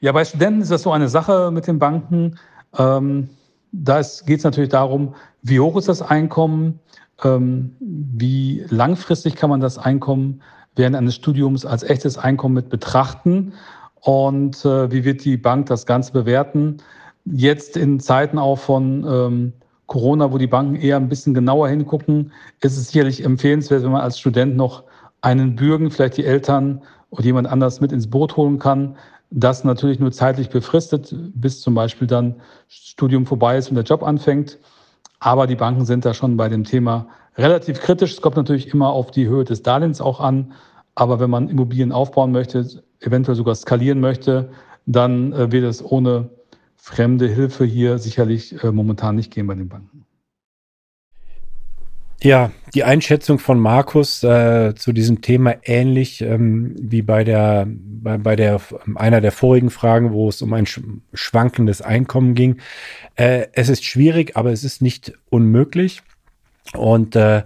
Ja, 0.00 0.10
bei 0.12 0.24
Studenten 0.24 0.62
ist 0.62 0.70
das 0.72 0.82
so 0.82 0.90
eine 0.90 1.08
Sache 1.08 1.50
mit 1.52 1.68
den 1.68 1.78
Banken. 1.78 2.38
Ähm 2.76 3.30
da 3.72 4.00
geht 4.26 4.38
es 4.38 4.44
natürlich 4.44 4.70
darum, 4.70 5.14
wie 5.42 5.60
hoch 5.60 5.76
ist 5.76 5.88
das 5.88 6.02
Einkommen, 6.02 6.80
wie 7.20 8.64
langfristig 8.68 9.34
kann 9.34 9.50
man 9.50 9.60
das 9.60 9.76
Einkommen 9.76 10.40
während 10.76 10.94
eines 10.94 11.16
Studiums 11.16 11.66
als 11.66 11.82
echtes 11.82 12.16
Einkommen 12.16 12.54
mit 12.54 12.68
betrachten 12.68 13.52
und 14.00 14.64
äh, 14.64 14.90
wie 14.92 15.04
wird 15.04 15.24
die 15.24 15.36
Bank 15.36 15.66
das 15.66 15.86
Ganze 15.86 16.12
bewerten. 16.12 16.76
Jetzt 17.24 17.76
in 17.76 17.98
Zeiten 17.98 18.38
auch 18.38 18.58
von 18.58 19.04
ähm, 19.06 19.52
Corona, 19.86 20.32
wo 20.32 20.38
die 20.38 20.46
Banken 20.46 20.76
eher 20.76 20.96
ein 20.96 21.08
bisschen 21.08 21.34
genauer 21.34 21.68
hingucken, 21.68 22.32
ist 22.60 22.76
es 22.76 22.88
sicherlich 22.90 23.24
empfehlenswert, 23.24 23.82
wenn 23.82 23.90
man 23.90 24.02
als 24.02 24.18
Student 24.18 24.56
noch 24.56 24.84
einen 25.20 25.56
Bürgen, 25.56 25.90
vielleicht 25.90 26.16
die 26.16 26.24
Eltern 26.24 26.82
oder 27.10 27.24
jemand 27.24 27.48
anders 27.48 27.80
mit 27.80 27.90
ins 27.90 28.08
Boot 28.08 28.36
holen 28.36 28.58
kann, 28.58 28.96
das 29.30 29.64
natürlich 29.64 29.98
nur 29.98 30.12
zeitlich 30.12 30.48
befristet, 30.48 31.14
bis 31.34 31.60
zum 31.60 31.74
Beispiel 31.74 32.06
dann 32.06 32.36
Studium 32.68 33.26
vorbei 33.26 33.58
ist 33.58 33.68
und 33.68 33.74
der 33.74 33.84
Job 33.84 34.02
anfängt. 34.02 34.58
Aber 35.20 35.46
die 35.46 35.56
Banken 35.56 35.84
sind 35.84 36.04
da 36.04 36.14
schon 36.14 36.36
bei 36.36 36.48
dem 36.48 36.64
Thema 36.64 37.08
relativ 37.36 37.80
kritisch. 37.80 38.12
Es 38.12 38.20
kommt 38.20 38.36
natürlich 38.36 38.72
immer 38.72 38.90
auf 38.90 39.10
die 39.10 39.28
Höhe 39.28 39.44
des 39.44 39.62
Darlehens 39.62 40.00
auch 40.00 40.20
an. 40.20 40.52
Aber 40.94 41.20
wenn 41.20 41.30
man 41.30 41.48
Immobilien 41.48 41.92
aufbauen 41.92 42.32
möchte, 42.32 42.66
eventuell 43.00 43.36
sogar 43.36 43.54
skalieren 43.54 44.00
möchte, 44.00 44.50
dann 44.86 45.32
äh, 45.32 45.52
wird 45.52 45.64
es 45.64 45.84
ohne 45.84 46.30
fremde 46.76 47.28
Hilfe 47.28 47.64
hier 47.64 47.98
sicherlich 47.98 48.62
äh, 48.62 48.72
momentan 48.72 49.16
nicht 49.16 49.32
gehen 49.32 49.46
bei 49.46 49.54
den 49.54 49.68
Banken. 49.68 50.04
Ja, 52.20 52.50
die 52.74 52.82
Einschätzung 52.82 53.38
von 53.38 53.60
Markus 53.60 54.24
äh, 54.24 54.74
zu 54.74 54.92
diesem 54.92 55.20
Thema 55.20 55.54
ähnlich 55.62 56.20
ähm, 56.20 56.74
wie 56.76 57.02
bei 57.02 57.22
der 57.22 57.66
bei, 57.68 58.18
bei 58.18 58.34
der 58.34 58.60
einer 58.96 59.20
der 59.20 59.30
vorigen 59.30 59.70
Fragen, 59.70 60.12
wo 60.12 60.28
es 60.28 60.42
um 60.42 60.52
ein 60.52 60.66
schwankendes 61.14 61.80
Einkommen 61.80 62.34
ging. 62.34 62.56
Äh, 63.14 63.46
es 63.52 63.68
ist 63.68 63.84
schwierig, 63.84 64.36
aber 64.36 64.50
es 64.50 64.64
ist 64.64 64.82
nicht 64.82 65.12
unmöglich. 65.30 66.02
Und 66.74 67.14
äh, 67.14 67.44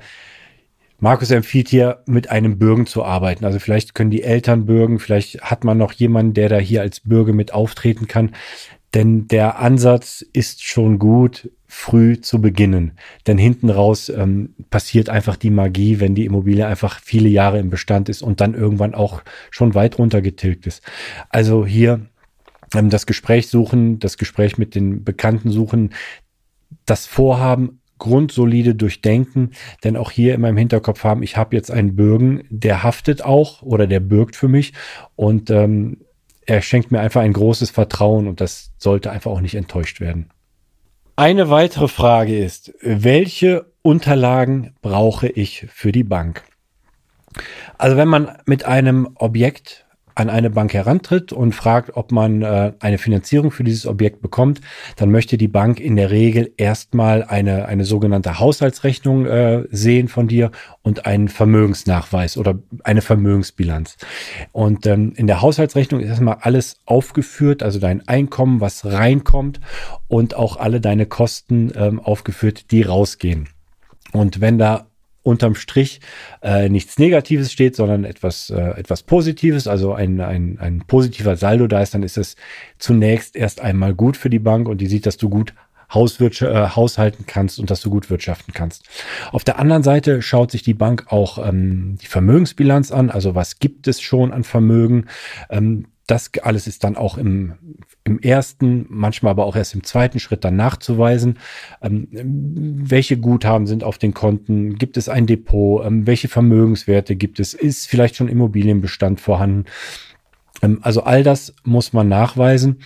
Markus 1.01 1.31
empfiehlt 1.31 1.69
hier, 1.69 2.03
mit 2.07 2.31
einem 2.31 2.59
Bürgen 2.59 2.87
zu 2.87 3.05
arbeiten. 3.05 3.45
Also 3.45 3.59
vielleicht 3.59 3.95
können 3.95 4.11
die 4.11 4.23
Eltern 4.23 4.67
bürgen, 4.67 5.01
vielleicht 5.01 5.43
hat 5.43 5.65
man 5.65 5.77
noch 5.77 5.93
jemanden, 5.93 6.33
der 6.33 6.49
da 6.49 6.59
hier 6.59 6.81
als 6.81 7.01
Bürger 7.01 7.33
mit 7.33 7.53
auftreten 7.53 8.07
kann. 8.07 8.35
Denn 8.95 9.27
der 9.29 9.59
Ansatz 9.59 10.25
ist 10.33 10.65
schon 10.65 10.99
gut, 10.99 11.51
früh 11.67 12.21
zu 12.21 12.41
beginnen. 12.41 12.93
Denn 13.27 13.39
hinten 13.39 13.71
raus 13.71 14.11
ähm, 14.11 14.55
passiert 14.69 15.09
einfach 15.09 15.37
die 15.37 15.51
Magie, 15.51 16.01
wenn 16.01 16.15
die 16.15 16.27
Immobilie 16.27 16.67
einfach 16.67 17.01
viele 17.01 17.31
Jahre 17.31 17.59
im 17.59 17.71
Bestand 17.71 18.11
ist 18.11 18.21
und 18.21 18.43
dann 18.43 18.53
irgendwann 18.53 18.95
auch 18.95 19.23
schon 19.51 19.75
weit 19.75 19.99
runtergetilgt 19.99 20.67
ist. 20.67 20.83
Also 21.31 21.65
hier 21.65 22.07
ähm, 22.75 22.91
das 22.91 23.07
Gespräch 23.07 23.49
suchen, 23.49 23.99
das 23.99 24.19
Gespräch 24.19 24.59
mit 24.59 24.75
den 24.75 25.03
Bekannten 25.03 25.51
suchen, 25.51 25.95
das 26.85 27.07
Vorhaben 27.07 27.81
grundsolide 27.97 28.75
durchdenken, 28.75 29.53
denn 29.85 29.97
auch 29.97 30.11
hier 30.11 30.35
in 30.35 30.41
meinem 30.41 30.57
Hinterkopf 30.57 31.05
haben, 31.05 31.23
ich 31.23 31.37
habe 31.37 31.55
jetzt 31.55 31.71
einen 31.71 31.95
Bürgen, 31.95 32.43
der 32.51 32.83
haftet 32.83 33.25
auch 33.25 33.63
oder 33.63 33.87
der 33.87 34.01
bürgt 34.01 34.35
für 34.35 34.49
mich 34.49 34.73
und 35.15 35.51
ähm, 35.51 35.99
er 36.47 36.63
schenkt 36.63 36.91
mir 36.91 37.01
einfach 37.01 37.23
ein 37.23 37.33
großes 37.33 37.71
Vertrauen 37.71 38.27
und 38.27 38.41
das 38.41 38.73
sollte 38.79 39.11
einfach 39.11 39.31
auch 39.31 39.41
nicht 39.41 39.55
enttäuscht 39.55 40.01
werden. 40.01 40.31
Eine 41.17 41.51
weitere 41.51 41.89
Frage 41.89 42.39
ist, 42.39 42.75
welche 42.81 43.67
Unterlagen 43.83 44.75
brauche 44.81 45.29
ich 45.29 45.67
für 45.71 45.93
die 45.93 46.05
Bank? 46.05 46.43
Also 47.79 47.97
wenn 47.97 48.09
man 48.09 48.39
mit 48.47 48.65
einem 48.65 49.11
Objekt 49.17 49.87
an 50.15 50.31
eine 50.31 50.51
Bank 50.51 50.75
herantritt 50.75 51.33
und 51.33 51.55
fragt, 51.55 51.97
ob 51.97 52.13
man 52.13 52.43
äh, 52.43 52.73
eine 52.81 52.99
Finanzierung 52.99 53.51
für 53.51 53.65
dieses 53.65 53.87
Objekt 53.87 54.23
bekommt, 54.23 54.61
dann 54.97 55.11
möchte 55.11 55.39
die 55.39 55.49
Bank 55.49 55.81
in 55.81 55.97
der 55.97 56.11
Regel 56.11 56.53
erstmal 56.57 57.25
eine, 57.25 57.67
eine 57.67 57.85
sogenannte 57.85 58.39
Haushaltsrechnung 58.39 59.27
äh, 59.27 59.65
sehen 59.71 60.09
von 60.09 60.29
dir 60.29 60.51
und 60.83 61.07
einen 61.07 61.29
Vermögensnachweis 61.29 62.37
oder 62.37 62.59
eine 62.85 63.03
Vermögensbilanz. 63.03 63.97
Und 64.53 64.87
ähm, 64.87 65.13
in 65.17 65.27
der 65.27 65.43
Haushaltsrechnung 65.43 66.01
ist 66.01 66.09
erstmal 66.09 66.39
alles 66.41 66.77
aufgeführt, 66.87 67.63
also 67.63 67.79
dein 67.79 68.07
Einkommen, 68.09 68.61
was 68.61 68.85
reinkommt 68.85 69.61
und 70.09 70.35
auch 70.35 70.57
alle 70.57 70.81
deine 70.81 71.07
Kosten 71.07 71.73
ähm, 71.75 72.01
aufgeführt, 72.01 72.71
die 72.71 72.83
rausgehen. 72.83 73.49
Und 74.13 74.41
wenn 74.41 74.59
da 74.59 74.87
unterm 75.23 75.55
Strich 75.55 76.01
äh, 76.43 76.69
nichts 76.69 76.99
Negatives 76.99 77.53
steht, 77.53 77.77
sondern 77.77 78.05
etwas, 78.05 78.51
äh, 78.51 78.61
etwas 78.79 79.03
Positives, 79.03 79.67
also 79.67 79.95
ein, 79.95 80.21
ein, 80.21 80.59
ein 80.59 80.83
positiver 80.87 81.37
Saldo 81.37 81.67
da 81.67 81.81
ist, 81.81 81.95
dann 81.95 82.03
ist 82.03 82.19
es 82.19 82.37
zunächst 82.79 83.37
erst 83.37 83.61
einmal 83.61 83.95
gut 83.95 84.17
für 84.17 84.31
die 84.31 84.41
Bank 84.41 84.69
und 84.69 84.81
die 84.81 84.87
sieht, 84.87 85.07
dass 85.07 85.17
du 85.17 85.29
gut 85.29 85.55
Hauswirtschaft, 85.93 86.53
äh, 86.53 86.77
haushalten 86.77 87.25
kannst 87.27 87.59
und 87.59 87.71
dass 87.71 87.83
du 87.83 87.91
gut 87.91 88.11
wirtschaften 88.11 88.53
kannst. 88.53 88.85
Auf 89.31 89.45
der 89.45 89.59
anderen 89.59 89.83
Seite 89.83 90.23
schaut 90.23 90.51
sich 90.51 90.63
die 90.63 90.75
Bank 90.75 91.07
auch 91.09 91.39
ähm, 91.47 91.99
die 92.01 92.07
Vermögensbilanz 92.07 92.91
an, 92.91 93.11
also 93.11 93.35
was 93.35 93.59
gibt 93.59 93.89
es 93.89 94.01
schon 94.01 94.33
an 94.33 94.45
Vermögen. 94.45 95.07
Ähm, 95.51 95.87
das 96.07 96.31
alles 96.43 96.67
ist 96.67 96.85
dann 96.85 96.97
auch 96.97 97.17
im, 97.17 97.55
im 98.05 98.19
ersten, 98.19 98.87
manchmal 98.89 99.31
aber 99.31 99.45
auch 99.45 99.57
erst 99.57 99.75
im 99.75 99.85
zweiten 99.85 100.19
Schritt 100.19 100.45
dann 100.45 100.57
nachzuweisen. 100.57 101.39
Ähm, 101.81 102.09
welche 102.11 103.17
Guthaben 103.17 103.67
sind 103.67 103.85
auf 103.85 103.99
den 103.99 104.13
Konten? 104.13 104.77
Gibt 104.77 104.97
es 104.97 105.09
ein 105.09 105.27
Depot? 105.27 105.85
Ähm, 105.85 106.07
welche 106.07 106.29
Vermögenswerte 106.29 107.15
gibt 107.17 107.39
es? 107.41 107.55
Ist 107.55 107.87
vielleicht 107.87 108.17
schon 108.17 108.29
Immobilienbestand 108.29 109.21
vorhanden? 109.21 109.67
Ähm, 110.61 110.81
also 110.83 111.03
all 111.03 111.23
das 111.23 111.55
muss 111.65 111.93
man 111.93 112.09
nachweisen. 112.09 112.81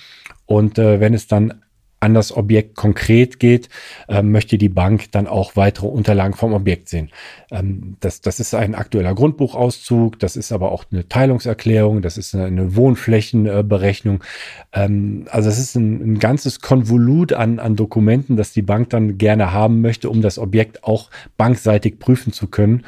Und 0.45 0.79
äh, 0.79 1.01
wenn 1.01 1.15
es 1.15 1.27
dann 1.27 1.63
an 2.01 2.15
das 2.15 2.37
Objekt 2.37 2.77
konkret 2.77 3.41
geht, 3.41 3.69
äh, 4.09 4.23
möchte 4.23 4.59
die 4.59 4.69
Bank 4.69 5.11
dann 5.13 5.27
auch 5.27 5.57
weitere 5.57 5.87
Unterlagen 5.87 6.35
vom 6.35 6.53
Objekt 6.53 6.89
sehen. 6.89 7.11
Ähm, 7.51 7.97
das, 8.01 8.21
das 8.21 8.39
ist 8.39 8.55
ein 8.55 8.75
aktueller 8.75 9.15
Grundbuchauszug, 9.15 10.19
das 10.19 10.37
ist 10.37 10.53
aber 10.53 10.73
auch 10.73 10.85
eine 10.93 11.09
Teilungserklärung, 11.09 12.03
das 12.03 12.19
ist 12.19 12.35
eine, 12.35 12.45
eine 12.45 12.77
Wohnflächenberechnung. 12.77 14.23
Ähm, 14.73 15.27
also 15.31 15.49
es 15.49 15.59
ist 15.59 15.75
ein, 15.75 16.13
ein 16.13 16.19
ganzes 16.19 16.61
Konvolut 16.61 17.33
an, 17.33 17.59
an 17.59 17.77
Dokumenten, 17.77 18.37
das 18.37 18.53
die 18.53 18.63
Bank 18.63 18.91
dann 18.91 19.17
gerne 19.17 19.53
haben 19.53 19.81
möchte, 19.81 20.11
um 20.11 20.21
das 20.21 20.39
Objekt 20.39 20.85
auch 20.85 21.11
bankseitig 21.39 21.99
prüfen 21.99 22.33
zu 22.33 22.47
können. 22.47 22.85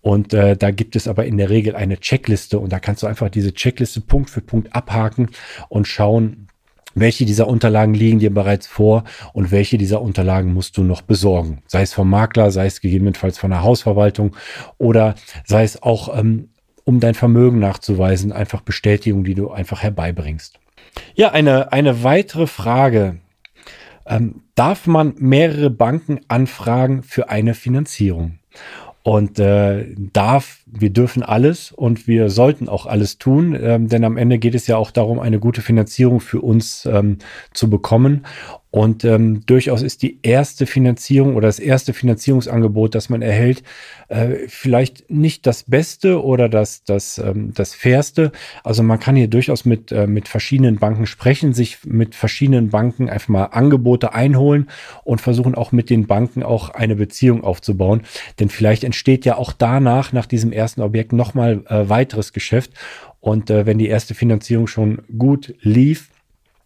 Und 0.00 0.34
äh, 0.34 0.56
da 0.56 0.70
gibt 0.70 0.94
es 0.96 1.08
aber 1.08 1.26
in 1.26 1.36
der 1.36 1.50
Regel 1.50 1.74
eine 1.74 1.98
Checkliste 1.98 2.58
und 2.58 2.72
da 2.72 2.78
kannst 2.78 3.02
du 3.02 3.06
einfach 3.06 3.28
diese 3.28 3.54
Checkliste 3.54 4.00
Punkt 4.00 4.30
für 4.30 4.40
Punkt 4.40 4.74
abhaken 4.74 5.30
und 5.68 5.86
schauen, 5.86 6.48
welche 6.94 7.24
dieser 7.24 7.48
Unterlagen 7.48 7.94
liegen 7.94 8.18
dir 8.18 8.32
bereits 8.32 8.66
vor 8.66 9.04
und 9.32 9.50
welche 9.50 9.78
dieser 9.78 10.02
Unterlagen 10.02 10.52
musst 10.52 10.76
du 10.76 10.82
noch 10.82 11.02
besorgen. 11.02 11.62
Sei 11.66 11.82
es 11.82 11.92
vom 11.92 12.10
Makler, 12.10 12.50
sei 12.50 12.66
es 12.66 12.80
gegebenenfalls 12.80 13.38
von 13.38 13.50
der 13.50 13.62
Hausverwaltung 13.62 14.36
oder 14.78 15.14
sei 15.44 15.64
es 15.64 15.82
auch, 15.82 16.16
ähm, 16.16 16.50
um 16.84 16.98
dein 16.98 17.14
Vermögen 17.14 17.60
nachzuweisen, 17.60 18.32
einfach 18.32 18.60
Bestätigung, 18.60 19.24
die 19.24 19.34
du 19.34 19.50
einfach 19.50 19.82
herbeibringst. 19.82 20.58
Ja, 21.14 21.30
eine, 21.30 21.72
eine 21.72 22.02
weitere 22.02 22.46
Frage. 22.46 23.18
Ähm, 24.04 24.42
darf 24.56 24.88
man 24.88 25.14
mehrere 25.18 25.70
Banken 25.70 26.20
anfragen 26.26 27.04
für 27.04 27.28
eine 27.30 27.54
Finanzierung? 27.54 28.40
und 29.02 29.38
äh, 29.38 29.86
darf, 29.96 30.61
wir 30.72 30.90
dürfen 30.90 31.22
alles 31.22 31.70
und 31.70 32.08
wir 32.08 32.30
sollten 32.30 32.68
auch 32.68 32.86
alles 32.86 33.18
tun, 33.18 33.56
ähm, 33.60 33.88
denn 33.88 34.04
am 34.04 34.16
Ende 34.16 34.38
geht 34.38 34.54
es 34.54 34.66
ja 34.66 34.76
auch 34.76 34.90
darum, 34.90 35.20
eine 35.20 35.38
gute 35.38 35.60
Finanzierung 35.60 36.20
für 36.20 36.40
uns 36.40 36.86
ähm, 36.86 37.18
zu 37.52 37.68
bekommen. 37.68 38.24
Und 38.72 39.04
ähm, 39.04 39.44
durchaus 39.44 39.82
ist 39.82 40.00
die 40.02 40.18
erste 40.22 40.64
Finanzierung 40.64 41.36
oder 41.36 41.46
das 41.46 41.58
erste 41.58 41.92
Finanzierungsangebot, 41.92 42.94
das 42.94 43.10
man 43.10 43.20
erhält, 43.20 43.62
äh, 44.08 44.48
vielleicht 44.48 45.10
nicht 45.10 45.46
das 45.46 45.64
Beste 45.64 46.24
oder 46.24 46.48
das, 46.48 46.82
das, 46.84 47.18
ähm, 47.18 47.52
das 47.54 47.74
Fairste. 47.74 48.32
Also 48.64 48.82
man 48.82 48.98
kann 48.98 49.14
hier 49.14 49.28
durchaus 49.28 49.66
mit, 49.66 49.92
äh, 49.92 50.06
mit 50.06 50.26
verschiedenen 50.26 50.78
Banken 50.78 51.04
sprechen, 51.04 51.52
sich 51.52 51.84
mit 51.84 52.14
verschiedenen 52.14 52.70
Banken 52.70 53.10
einfach 53.10 53.28
mal 53.28 53.44
Angebote 53.44 54.14
einholen 54.14 54.70
und 55.04 55.20
versuchen 55.20 55.54
auch 55.54 55.72
mit 55.72 55.90
den 55.90 56.06
Banken 56.06 56.42
auch 56.42 56.70
eine 56.70 56.96
Beziehung 56.96 57.44
aufzubauen. 57.44 58.00
Denn 58.40 58.48
vielleicht 58.48 58.84
entsteht 58.84 59.26
ja 59.26 59.36
auch 59.36 59.52
danach, 59.52 60.14
nach 60.14 60.24
diesem 60.24 60.50
ersten 60.50 60.61
Objekt, 60.82 61.12
nochmal 61.12 61.64
äh, 61.66 61.88
weiteres 61.88 62.32
Geschäft. 62.32 62.72
Und 63.20 63.50
äh, 63.50 63.66
wenn 63.66 63.78
die 63.78 63.88
erste 63.88 64.14
Finanzierung 64.14 64.66
schon 64.66 65.02
gut 65.16 65.54
lief, 65.60 66.10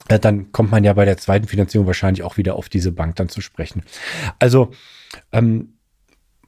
äh, 0.09 0.19
dann 0.19 0.53
kommt 0.53 0.71
man 0.71 0.85
ja 0.85 0.93
bei 0.93 1.05
der 1.05 1.19
zweiten 1.19 1.47
Finanzierung 1.47 1.87
wahrscheinlich 1.87 2.23
auch 2.23 2.37
wieder 2.37 2.57
auf 2.57 2.69
diese 2.69 2.93
Bank 2.93 3.17
dann 3.17 3.29
zu 3.29 3.41
sprechen. 3.41 3.83
Also 4.39 4.71
ähm, 5.33 5.76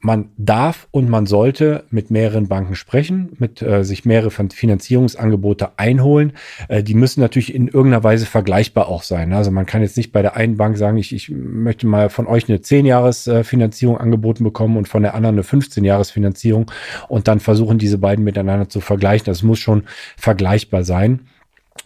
man 0.00 0.30
darf 0.36 0.86
und 0.90 1.08
man 1.08 1.26
sollte 1.26 1.84
mit 1.90 2.10
mehreren 2.10 2.46
Banken 2.46 2.76
sprechen, 2.76 3.30
mit 3.38 3.62
äh, 3.62 3.84
sich 3.84 4.04
mehrere 4.04 4.30
Finanzierungsangebote 4.30 5.70
einholen. 5.76 6.32
Äh, 6.68 6.82
die 6.82 6.94
müssen 6.94 7.20
natürlich 7.20 7.54
in 7.54 7.66
irgendeiner 7.66 8.04
Weise 8.04 8.26
vergleichbar 8.26 8.88
auch 8.88 9.02
sein. 9.02 9.32
Also 9.32 9.50
man 9.50 9.66
kann 9.66 9.82
jetzt 9.82 9.96
nicht 9.96 10.12
bei 10.12 10.22
der 10.22 10.36
einen 10.36 10.56
Bank 10.56 10.78
sagen, 10.78 10.98
ich, 10.98 11.12
ich 11.12 11.30
möchte 11.30 11.86
mal 11.86 12.10
von 12.10 12.26
euch 12.26 12.48
eine 12.48 12.58
10-Jahres-Finanzierung 12.58 13.96
äh, 13.96 14.00
angeboten 14.00 14.44
bekommen 14.44 14.76
und 14.76 14.88
von 14.88 15.02
der 15.02 15.14
anderen 15.14 15.34
eine 15.36 15.42
15-Jahres-Finanzierung 15.42 16.70
und 17.08 17.26
dann 17.26 17.40
versuchen 17.40 17.78
diese 17.78 17.98
beiden 17.98 18.24
miteinander 18.24 18.68
zu 18.68 18.80
vergleichen. 18.80 19.26
Das 19.26 19.42
muss 19.42 19.58
schon 19.58 19.84
vergleichbar 20.16 20.84
sein. 20.84 21.20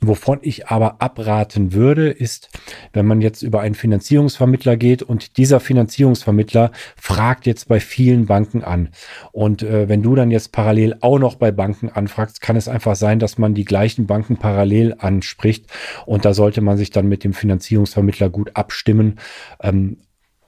Wovon 0.04 0.40
ich 0.42 0.66
aber 0.66 1.00
abraten 1.00 1.72
würde, 1.72 2.10
ist, 2.10 2.50
wenn 2.92 3.06
man 3.06 3.20
jetzt 3.20 3.42
über 3.42 3.60
einen 3.60 3.76
Finanzierungsvermittler 3.76 4.76
geht 4.76 5.02
und 5.02 5.36
dieser 5.36 5.60
Finanzierungsvermittler 5.60 6.72
fragt 6.96 7.46
jetzt 7.46 7.68
bei 7.68 7.78
vielen 7.78 8.26
Banken 8.26 8.64
an. 8.64 8.88
Und 9.30 9.62
äh, 9.62 9.88
wenn 9.88 10.02
du 10.02 10.16
dann 10.16 10.32
jetzt 10.32 10.50
parallel 10.50 10.96
auch 11.02 11.20
noch 11.20 11.36
bei 11.36 11.52
Banken 11.52 11.88
anfragst, 11.88 12.40
kann 12.40 12.56
es 12.56 12.66
einfach 12.66 12.96
sein, 12.96 13.20
dass 13.20 13.38
man 13.38 13.54
die 13.54 13.64
gleichen 13.64 14.06
Banken 14.06 14.38
parallel 14.38 14.96
anspricht. 14.98 15.66
Und 16.04 16.24
da 16.24 16.34
sollte 16.34 16.62
man 16.62 16.76
sich 16.76 16.90
dann 16.90 17.06
mit 17.08 17.22
dem 17.22 17.32
Finanzierungsvermittler 17.32 18.28
gut 18.28 18.56
abstimmen. 18.56 19.20
Ähm, 19.62 19.98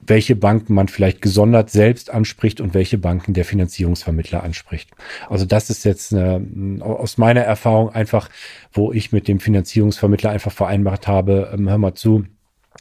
welche 0.07 0.35
Banken 0.35 0.73
man 0.73 0.87
vielleicht 0.87 1.21
gesondert 1.21 1.69
selbst 1.69 2.09
anspricht 2.09 2.61
und 2.61 2.73
welche 2.73 2.97
Banken 2.97 3.33
der 3.33 3.45
Finanzierungsvermittler 3.45 4.43
anspricht. 4.43 4.89
Also 5.29 5.45
das 5.45 5.69
ist 5.69 5.85
jetzt 5.85 6.13
eine, 6.13 6.45
aus 6.81 7.17
meiner 7.17 7.41
Erfahrung 7.41 7.89
einfach, 7.89 8.29
wo 8.71 8.91
ich 8.91 9.11
mit 9.11 9.27
dem 9.27 9.39
Finanzierungsvermittler 9.39 10.29
einfach 10.29 10.51
vereinbart 10.51 11.07
habe, 11.07 11.51
ähm, 11.53 11.69
hör 11.69 11.77
mal 11.77 11.95
zu, 11.95 12.25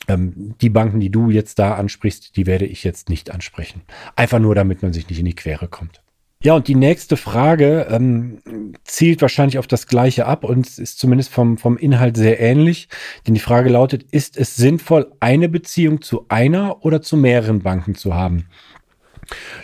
ähm, 0.09 0.55
die 0.61 0.71
Banken, 0.71 1.01
die 1.01 1.11
du 1.11 1.31
jetzt 1.31 1.59
da 1.59 1.75
ansprichst, 1.75 2.37
die 2.37 2.47
werde 2.47 2.67
ich 2.67 2.85
jetzt 2.85 3.09
nicht 3.09 3.31
ansprechen. 3.31 3.83
Einfach 4.17 4.39
nur, 4.39 4.55
damit 4.55 4.83
man 4.83 4.93
sich 4.93 5.09
nicht 5.09 5.19
in 5.19 5.27
die 5.27 5.35
Quere 5.35 5.69
kommt. 5.69 6.04
Ja, 6.45 6.53
und 6.53 6.69
die 6.69 6.75
nächste 6.75 7.17
Frage 7.17 7.87
ähm, 7.91 8.39
zielt 8.85 9.23
wahrscheinlich 9.23 9.59
auf 9.59 9.67
das 9.67 9.87
Gleiche 9.87 10.27
ab 10.27 10.45
und 10.45 10.79
ist 10.79 10.99
zumindest 10.99 11.33
vom, 11.33 11.57
vom 11.57 11.79
Inhalt 11.79 12.19
sehr 12.19 12.39
ähnlich. 12.39 12.89
Denn 13.27 13.33
die 13.33 13.41
Frage 13.41 13.71
lautet, 13.71 14.03
ist 14.11 14.37
es 14.37 14.55
sinnvoll, 14.55 15.11
eine 15.21 15.49
Beziehung 15.49 16.03
zu 16.03 16.27
einer 16.29 16.85
oder 16.85 17.01
zu 17.01 17.17
mehreren 17.17 17.61
Banken 17.61 17.95
zu 17.95 18.15
haben? 18.15 18.47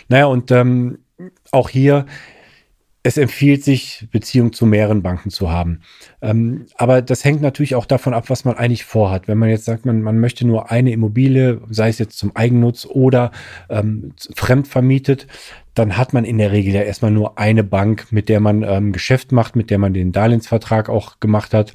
Naja, 0.07 0.25
und 0.25 0.49
ähm, 0.49 0.97
auch 1.51 1.69
hier 1.69 2.07
es 3.03 3.17
empfiehlt 3.17 3.63
sich, 3.63 4.07
Beziehung 4.11 4.53
zu 4.53 4.65
mehreren 4.65 5.01
Banken 5.01 5.31
zu 5.31 5.49
haben. 5.49 5.81
Ähm, 6.21 6.67
aber 6.75 7.01
das 7.01 7.25
hängt 7.25 7.41
natürlich 7.41 7.73
auch 7.73 7.85
davon 7.85 8.13
ab, 8.13 8.29
was 8.29 8.45
man 8.45 8.57
eigentlich 8.57 8.85
vorhat. 8.85 9.27
Wenn 9.27 9.39
man 9.39 9.49
jetzt 9.49 9.65
sagt, 9.65 9.85
man, 9.85 10.01
man 10.01 10.19
möchte 10.19 10.45
nur 10.45 10.69
eine 10.69 10.91
Immobilie, 10.91 11.61
sei 11.69 11.89
es 11.89 11.97
jetzt 11.97 12.17
zum 12.19 12.35
Eigennutz 12.35 12.85
oder 12.85 13.31
ähm, 13.69 14.13
fremd 14.35 14.67
vermietet, 14.67 15.25
dann 15.73 15.97
hat 15.97 16.13
man 16.13 16.25
in 16.25 16.37
der 16.37 16.51
Regel 16.51 16.73
ja 16.73 16.81
erstmal 16.81 17.11
nur 17.11 17.39
eine 17.39 17.63
Bank, 17.63 18.11
mit 18.11 18.29
der 18.29 18.39
man 18.39 18.61
ähm, 18.61 18.91
Geschäft 18.91 19.31
macht, 19.31 19.55
mit 19.55 19.71
der 19.71 19.79
man 19.79 19.93
den 19.93 20.11
Darlehensvertrag 20.11 20.89
auch 20.89 21.19
gemacht 21.19 21.53
hat. 21.53 21.73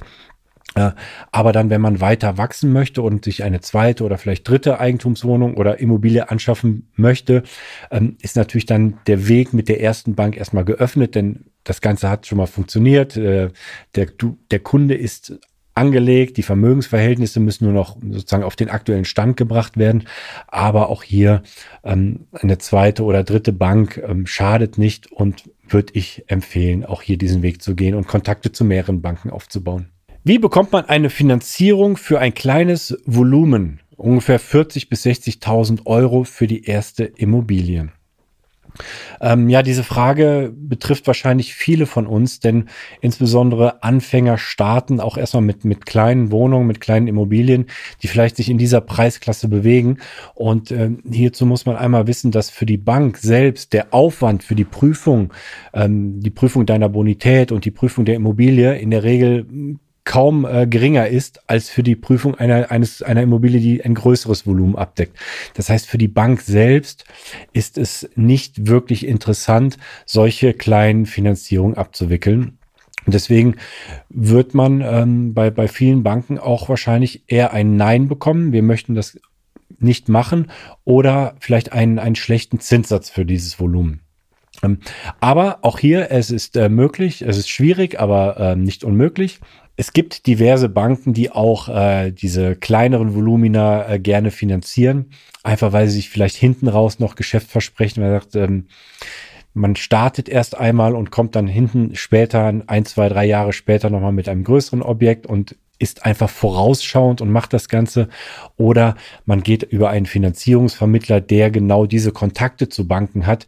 Äh, 0.75 0.91
aber 1.31 1.51
dann, 1.51 1.69
wenn 1.69 1.81
man 1.81 2.01
weiter 2.01 2.37
wachsen 2.37 2.71
möchte 2.73 3.01
und 3.01 3.25
sich 3.25 3.43
eine 3.43 3.61
zweite 3.61 4.03
oder 4.03 4.17
vielleicht 4.17 4.47
dritte 4.47 4.79
Eigentumswohnung 4.79 5.55
oder 5.55 5.79
Immobilie 5.79 6.29
anschaffen 6.29 6.91
möchte, 6.95 7.43
ähm, 7.91 8.17
ist 8.21 8.35
natürlich 8.35 8.65
dann 8.65 8.99
der 9.07 9.27
Weg 9.27 9.53
mit 9.53 9.69
der 9.69 9.81
ersten 9.81 10.15
Bank 10.15 10.37
erstmal 10.37 10.65
geöffnet, 10.65 11.15
denn 11.15 11.45
das 11.63 11.81
Ganze 11.81 12.09
hat 12.09 12.27
schon 12.27 12.37
mal 12.37 12.47
funktioniert. 12.47 13.17
Äh, 13.17 13.49
der, 13.95 14.07
der 14.51 14.59
Kunde 14.59 14.95
ist 14.95 15.39
angelegt, 15.77 16.37
die 16.37 16.43
Vermögensverhältnisse 16.43 17.39
müssen 17.39 17.65
nur 17.65 17.73
noch 17.73 17.97
sozusagen 18.01 18.43
auf 18.43 18.55
den 18.55 18.69
aktuellen 18.69 19.05
Stand 19.05 19.37
gebracht 19.37 19.77
werden. 19.77 20.07
Aber 20.47 20.89
auch 20.89 21.03
hier 21.03 21.43
ähm, 21.83 22.27
eine 22.33 22.57
zweite 22.57 23.03
oder 23.03 23.23
dritte 23.23 23.53
Bank 23.53 24.01
ähm, 24.05 24.25
schadet 24.25 24.77
nicht 24.77 25.11
und 25.11 25.49
würde 25.69 25.93
ich 25.95 26.23
empfehlen, 26.27 26.83
auch 26.83 27.01
hier 27.01 27.17
diesen 27.17 27.43
Weg 27.43 27.61
zu 27.61 27.75
gehen 27.75 27.95
und 27.95 28.07
Kontakte 28.07 28.51
zu 28.51 28.65
mehreren 28.65 29.01
Banken 29.01 29.29
aufzubauen. 29.29 29.89
Wie 30.23 30.39
bekommt 30.39 30.71
man 30.71 30.85
eine 30.85 31.09
Finanzierung 31.09 31.97
für 31.97 32.19
ein 32.19 32.33
kleines 32.33 32.97
Volumen, 33.05 33.79
ungefähr 33.95 34.39
40 34.39 34.89
bis 34.89 35.05
60.000 35.05 35.85
Euro 35.85 36.23
für 36.23 36.47
die 36.47 36.65
erste 36.65 37.05
Immobilie? 37.05 37.89
Ähm, 39.21 39.49
ja, 39.49 39.63
diese 39.63 39.83
Frage 39.83 40.53
betrifft 40.55 41.07
wahrscheinlich 41.07 41.53
viele 41.53 41.85
von 41.85 42.07
uns, 42.07 42.39
denn 42.39 42.65
insbesondere 43.01 43.83
Anfänger 43.83 44.37
starten 44.37 44.99
auch 44.99 45.17
erstmal 45.17 45.43
mit, 45.43 45.65
mit 45.65 45.85
kleinen 45.85 46.31
Wohnungen, 46.31 46.67
mit 46.67 46.81
kleinen 46.81 47.07
Immobilien, 47.07 47.65
die 48.01 48.07
vielleicht 48.07 48.35
sich 48.37 48.49
in 48.49 48.57
dieser 48.57 48.81
Preisklasse 48.81 49.47
bewegen. 49.47 49.97
Und 50.35 50.71
äh, 50.71 50.91
hierzu 51.09 51.45
muss 51.45 51.65
man 51.65 51.75
einmal 51.75 52.07
wissen, 52.07 52.31
dass 52.31 52.49
für 52.49 52.65
die 52.65 52.77
Bank 52.77 53.17
selbst 53.17 53.73
der 53.73 53.93
Aufwand 53.93 54.43
für 54.43 54.55
die 54.55 54.65
Prüfung, 54.65 55.33
ähm, 55.73 56.19
die 56.19 56.31
Prüfung 56.31 56.65
deiner 56.65 56.89
Bonität 56.89 57.51
und 57.51 57.65
die 57.65 57.71
Prüfung 57.71 58.05
der 58.05 58.15
Immobilie 58.15 58.77
in 58.77 58.91
der 58.91 59.03
Regel 59.03 59.47
kaum 60.07 60.45
äh, 60.45 60.65
geringer 60.65 61.07
ist 61.07 61.41
als 61.49 61.69
für 61.69 61.83
die 61.83 61.97
Prüfung 61.97 62.33
einer, 62.35 62.71
eines, 62.71 63.01
einer 63.03 63.21
Immobilie, 63.21 63.59
die 63.59 63.83
ein 63.83 63.93
größeres 63.93 64.47
Volumen 64.47 64.77
abdeckt. 64.77 65.17
Das 65.53 65.69
heißt, 65.69 65.85
für 65.85 65.97
die 65.97 66.07
Bank 66.07 66.39
selbst 66.41 67.03
ist 67.51 67.77
es 67.77 68.09
nicht 68.15 68.67
wirklich 68.67 69.05
interessant, 69.05 69.77
solche 70.05 70.53
kleinen 70.53 71.05
Finanzierungen 71.05 71.75
abzuwickeln. 71.75 72.57
Und 73.05 73.13
deswegen 73.13 73.57
wird 74.07 74.53
man 74.53 74.79
ähm, 74.79 75.33
bei, 75.33 75.49
bei 75.49 75.67
vielen 75.67 76.03
Banken 76.03 76.39
auch 76.39 76.69
wahrscheinlich 76.69 77.23
eher 77.27 77.51
ein 77.51 77.75
Nein 77.75 78.07
bekommen. 78.07 78.53
Wir 78.53 78.63
möchten 78.63 78.95
das 78.95 79.19
nicht 79.77 80.07
machen 80.07 80.49
oder 80.85 81.35
vielleicht 81.39 81.73
einen, 81.73 81.99
einen 81.99 82.15
schlechten 82.15 82.61
Zinssatz 82.61 83.09
für 83.09 83.25
dieses 83.25 83.59
Volumen. 83.59 84.06
Ähm, 84.63 84.79
aber 85.19 85.59
auch 85.61 85.79
hier, 85.79 86.11
es 86.11 86.31
ist 86.31 86.55
äh, 86.57 86.69
möglich, 86.69 87.21
es 87.21 87.37
ist 87.37 87.49
schwierig, 87.49 87.99
aber 87.99 88.37
äh, 88.37 88.55
nicht 88.55 88.83
unmöglich. 88.83 89.39
Es 89.75 89.93
gibt 89.93 90.25
diverse 90.25 90.69
Banken, 90.69 91.13
die 91.13 91.29
auch 91.31 91.69
äh, 91.69 92.11
diese 92.11 92.55
kleineren 92.55 93.13
Volumina 93.13 93.87
äh, 93.87 93.99
gerne 93.99 94.31
finanzieren, 94.31 95.11
einfach 95.43 95.71
weil 95.71 95.87
sie 95.87 95.97
sich 95.97 96.09
vielleicht 96.09 96.35
hinten 96.35 96.67
raus 96.67 96.99
noch 96.99 97.15
Geschäft 97.15 97.51
versprechen. 97.51 98.01
Man 98.01 98.11
sagt, 98.11 98.35
ähm, 98.35 98.67
man 99.53 99.75
startet 99.75 100.29
erst 100.29 100.57
einmal 100.57 100.95
und 100.95 101.11
kommt 101.11 101.35
dann 101.35 101.47
hinten 101.47 101.95
später, 101.95 102.53
ein, 102.67 102.85
zwei, 102.85 103.09
drei 103.09 103.25
Jahre 103.25 103.53
später 103.53 103.89
nochmal 103.89 104.11
mit 104.11 104.29
einem 104.29 104.43
größeren 104.43 104.81
Objekt 104.81 105.27
und 105.27 105.55
ist 105.79 106.05
einfach 106.05 106.29
vorausschauend 106.29 107.21
und 107.21 107.31
macht 107.31 107.53
das 107.53 107.69
Ganze. 107.69 108.09
Oder 108.55 108.95
man 109.25 109.43
geht 109.43 109.63
über 109.63 109.89
einen 109.89 110.05
Finanzierungsvermittler, 110.05 111.21
der 111.21 111.51
genau 111.51 111.85
diese 111.85 112.11
Kontakte 112.11 112.69
zu 112.69 112.87
Banken 112.87 113.27
hat, 113.27 113.45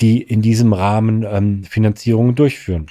die 0.00 0.22
in 0.22 0.42
diesem 0.42 0.72
Rahmen 0.72 1.24
ähm, 1.28 1.64
Finanzierungen 1.64 2.34
durchführen. 2.34 2.86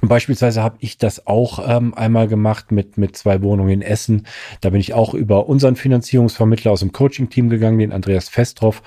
Beispielsweise 0.00 0.62
habe 0.62 0.76
ich 0.80 0.98
das 0.98 1.26
auch 1.26 1.58
ähm, 1.66 1.92
einmal 1.94 2.28
gemacht 2.28 2.70
mit, 2.70 2.98
mit 2.98 3.16
zwei 3.16 3.42
Wohnungen 3.42 3.70
in 3.70 3.82
Essen. 3.82 4.26
Da 4.60 4.70
bin 4.70 4.80
ich 4.80 4.94
auch 4.94 5.12
über 5.12 5.48
unseren 5.48 5.74
Finanzierungsvermittler 5.74 6.70
aus 6.70 6.80
dem 6.80 6.92
Coaching-Team 6.92 7.48
gegangen, 7.48 7.78
den 7.78 7.92
Andreas 7.92 8.28
Festroff. 8.28 8.82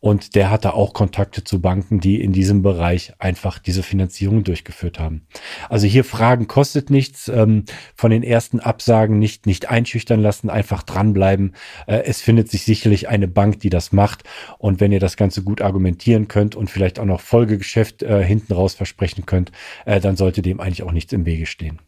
Und 0.00 0.34
der 0.34 0.50
hatte 0.50 0.74
auch 0.74 0.94
Kontakte 0.94 1.44
zu 1.44 1.60
Banken, 1.60 2.00
die 2.00 2.20
in 2.20 2.32
diesem 2.32 2.62
Bereich 2.62 3.12
einfach 3.18 3.58
diese 3.58 3.82
Finanzierung 3.82 4.42
durchgeführt 4.42 4.98
haben. 4.98 5.26
Also 5.68 5.86
hier 5.86 6.04
Fragen 6.04 6.46
kostet 6.46 6.88
nichts. 6.88 7.28
Ähm, 7.28 7.64
von 7.94 8.10
den 8.10 8.22
ersten 8.22 8.60
Absagen 8.60 9.18
nicht, 9.18 9.46
nicht 9.46 9.68
einschüchtern 9.68 10.20
lassen, 10.20 10.48
einfach 10.48 10.82
dranbleiben. 10.82 11.54
Äh, 11.86 12.04
es 12.04 12.22
findet 12.22 12.50
sich 12.50 12.64
sicherlich 12.64 13.08
eine 13.08 13.28
Bank, 13.28 13.60
die 13.60 13.70
das 13.70 13.92
macht. 13.92 14.24
Und 14.58 14.80
wenn 14.80 14.92
ihr 14.92 15.00
das 15.00 15.16
Ganze 15.16 15.42
gut 15.42 15.60
argumentieren 15.60 16.28
könnt 16.28 16.56
und 16.56 16.70
vielleicht 16.70 16.98
auch 16.98 17.04
noch 17.04 17.20
Folgegeschäft 17.20 18.02
äh, 18.02 18.24
hinten 18.24 18.54
raus 18.54 18.74
versprechen 18.74 19.26
könnt, 19.26 19.52
äh, 19.84 20.00
dann 20.00 20.16
solltet 20.16 20.46
ihr 20.46 20.53
dem 20.54 20.60
eigentlich 20.60 20.82
auch 20.82 20.92
nichts 20.92 21.12
im 21.12 21.26
Wege 21.26 21.46
stehen. 21.46 21.80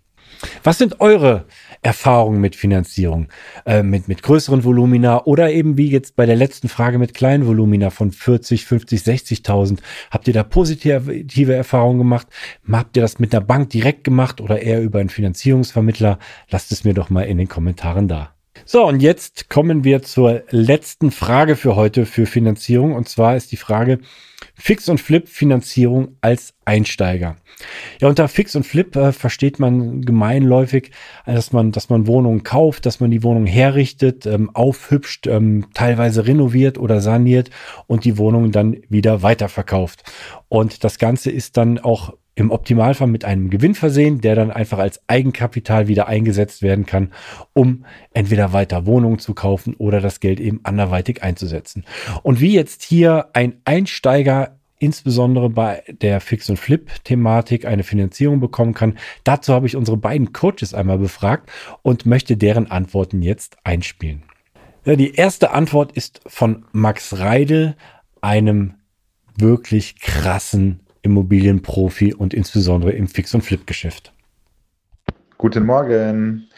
Was 0.62 0.78
sind 0.78 1.00
eure 1.00 1.46
Erfahrungen 1.82 2.40
mit 2.40 2.56
Finanzierung? 2.56 3.28
Äh, 3.64 3.82
mit, 3.82 4.08
mit 4.08 4.22
größeren 4.22 4.64
Volumina 4.64 5.24
oder 5.24 5.50
eben 5.50 5.76
wie 5.76 5.88
jetzt 5.88 6.16
bei 6.16 6.26
der 6.26 6.36
letzten 6.36 6.68
Frage 6.68 6.98
mit 6.98 7.14
kleinen 7.14 7.46
Volumina 7.46 7.90
von 7.90 8.12
40, 8.12 8.64
50, 8.64 9.00
60.000? 9.00 9.78
Habt 10.10 10.28
ihr 10.28 10.34
da 10.34 10.42
positive 10.42 11.54
Erfahrungen 11.54 11.98
gemacht? 11.98 12.26
Habt 12.70 12.96
ihr 12.96 13.02
das 13.02 13.18
mit 13.18 13.34
einer 13.34 13.44
Bank 13.44 13.70
direkt 13.70 14.04
gemacht 14.04 14.40
oder 14.40 14.60
eher 14.60 14.82
über 14.82 14.98
einen 14.98 15.10
Finanzierungsvermittler? 15.10 16.18
Lasst 16.50 16.72
es 16.72 16.84
mir 16.84 16.94
doch 16.94 17.08
mal 17.08 17.22
in 17.22 17.38
den 17.38 17.48
Kommentaren 17.48 18.08
da. 18.08 18.35
So, 18.68 18.84
und 18.84 19.00
jetzt 19.00 19.48
kommen 19.48 19.84
wir 19.84 20.02
zur 20.02 20.42
letzten 20.50 21.12
Frage 21.12 21.54
für 21.54 21.76
heute 21.76 22.04
für 22.04 22.26
Finanzierung. 22.26 22.96
Und 22.96 23.08
zwar 23.08 23.36
ist 23.36 23.52
die 23.52 23.56
Frage, 23.56 24.00
Fix 24.56 24.88
und 24.88 25.00
Flip 25.00 25.28
Finanzierung 25.28 26.16
als 26.20 26.52
Einsteiger. 26.64 27.36
Ja, 28.00 28.08
unter 28.08 28.26
Fix 28.26 28.56
und 28.56 28.66
Flip 28.66 28.96
äh, 28.96 29.12
versteht 29.12 29.60
man 29.60 30.02
gemeinläufig, 30.02 30.90
dass 31.26 31.52
man, 31.52 31.70
dass 31.70 31.90
man 31.90 32.08
Wohnungen 32.08 32.42
kauft, 32.42 32.86
dass 32.86 32.98
man 32.98 33.12
die 33.12 33.22
Wohnung 33.22 33.46
herrichtet, 33.46 34.26
ähm, 34.26 34.50
aufhübscht, 34.52 35.28
ähm, 35.28 35.66
teilweise 35.72 36.26
renoviert 36.26 36.76
oder 36.76 37.00
saniert 37.00 37.50
und 37.86 38.04
die 38.04 38.18
Wohnung 38.18 38.50
dann 38.50 38.78
wieder 38.88 39.22
weiterverkauft. 39.22 40.02
Und 40.48 40.82
das 40.82 40.98
Ganze 40.98 41.30
ist 41.30 41.56
dann 41.56 41.78
auch 41.78 42.14
im 42.36 42.50
Optimalfall 42.50 43.08
mit 43.08 43.24
einem 43.24 43.50
Gewinn 43.50 43.74
versehen, 43.74 44.20
der 44.20 44.36
dann 44.36 44.50
einfach 44.50 44.78
als 44.78 45.00
Eigenkapital 45.08 45.88
wieder 45.88 46.06
eingesetzt 46.06 46.62
werden 46.62 46.86
kann, 46.86 47.12
um 47.54 47.84
entweder 48.12 48.52
weiter 48.52 48.86
Wohnungen 48.86 49.18
zu 49.18 49.34
kaufen 49.34 49.74
oder 49.74 50.00
das 50.00 50.20
Geld 50.20 50.38
eben 50.38 50.60
anderweitig 50.62 51.22
einzusetzen. 51.22 51.84
Und 52.22 52.40
wie 52.40 52.52
jetzt 52.52 52.82
hier 52.82 53.30
ein 53.32 53.54
Einsteiger 53.64 54.56
insbesondere 54.78 55.48
bei 55.48 55.82
der 55.88 56.20
Fix- 56.20 56.50
und 56.50 56.58
Flip-Thematik 56.58 57.64
eine 57.64 57.82
Finanzierung 57.82 58.40
bekommen 58.40 58.74
kann. 58.74 58.98
Dazu 59.24 59.54
habe 59.54 59.66
ich 59.66 59.74
unsere 59.74 59.96
beiden 59.96 60.34
Coaches 60.34 60.74
einmal 60.74 60.98
befragt 60.98 61.50
und 61.80 62.04
möchte 62.04 62.36
deren 62.36 62.70
Antworten 62.70 63.22
jetzt 63.22 63.56
einspielen. 63.64 64.22
Ja, 64.84 64.94
die 64.94 65.14
erste 65.14 65.52
Antwort 65.52 65.92
ist 65.92 66.20
von 66.26 66.66
Max 66.72 67.18
Reidel, 67.18 67.74
einem 68.20 68.74
wirklich 69.38 69.98
krassen 69.98 70.85
Immobilienprofi 71.06 72.12
und 72.12 72.34
insbesondere 72.34 72.92
im 72.92 73.06
Fix- 73.06 73.34
und 73.34 73.42
Flip-Geschäft. 73.42 74.12
Guten 75.38 75.64
Morgen. 75.64 76.48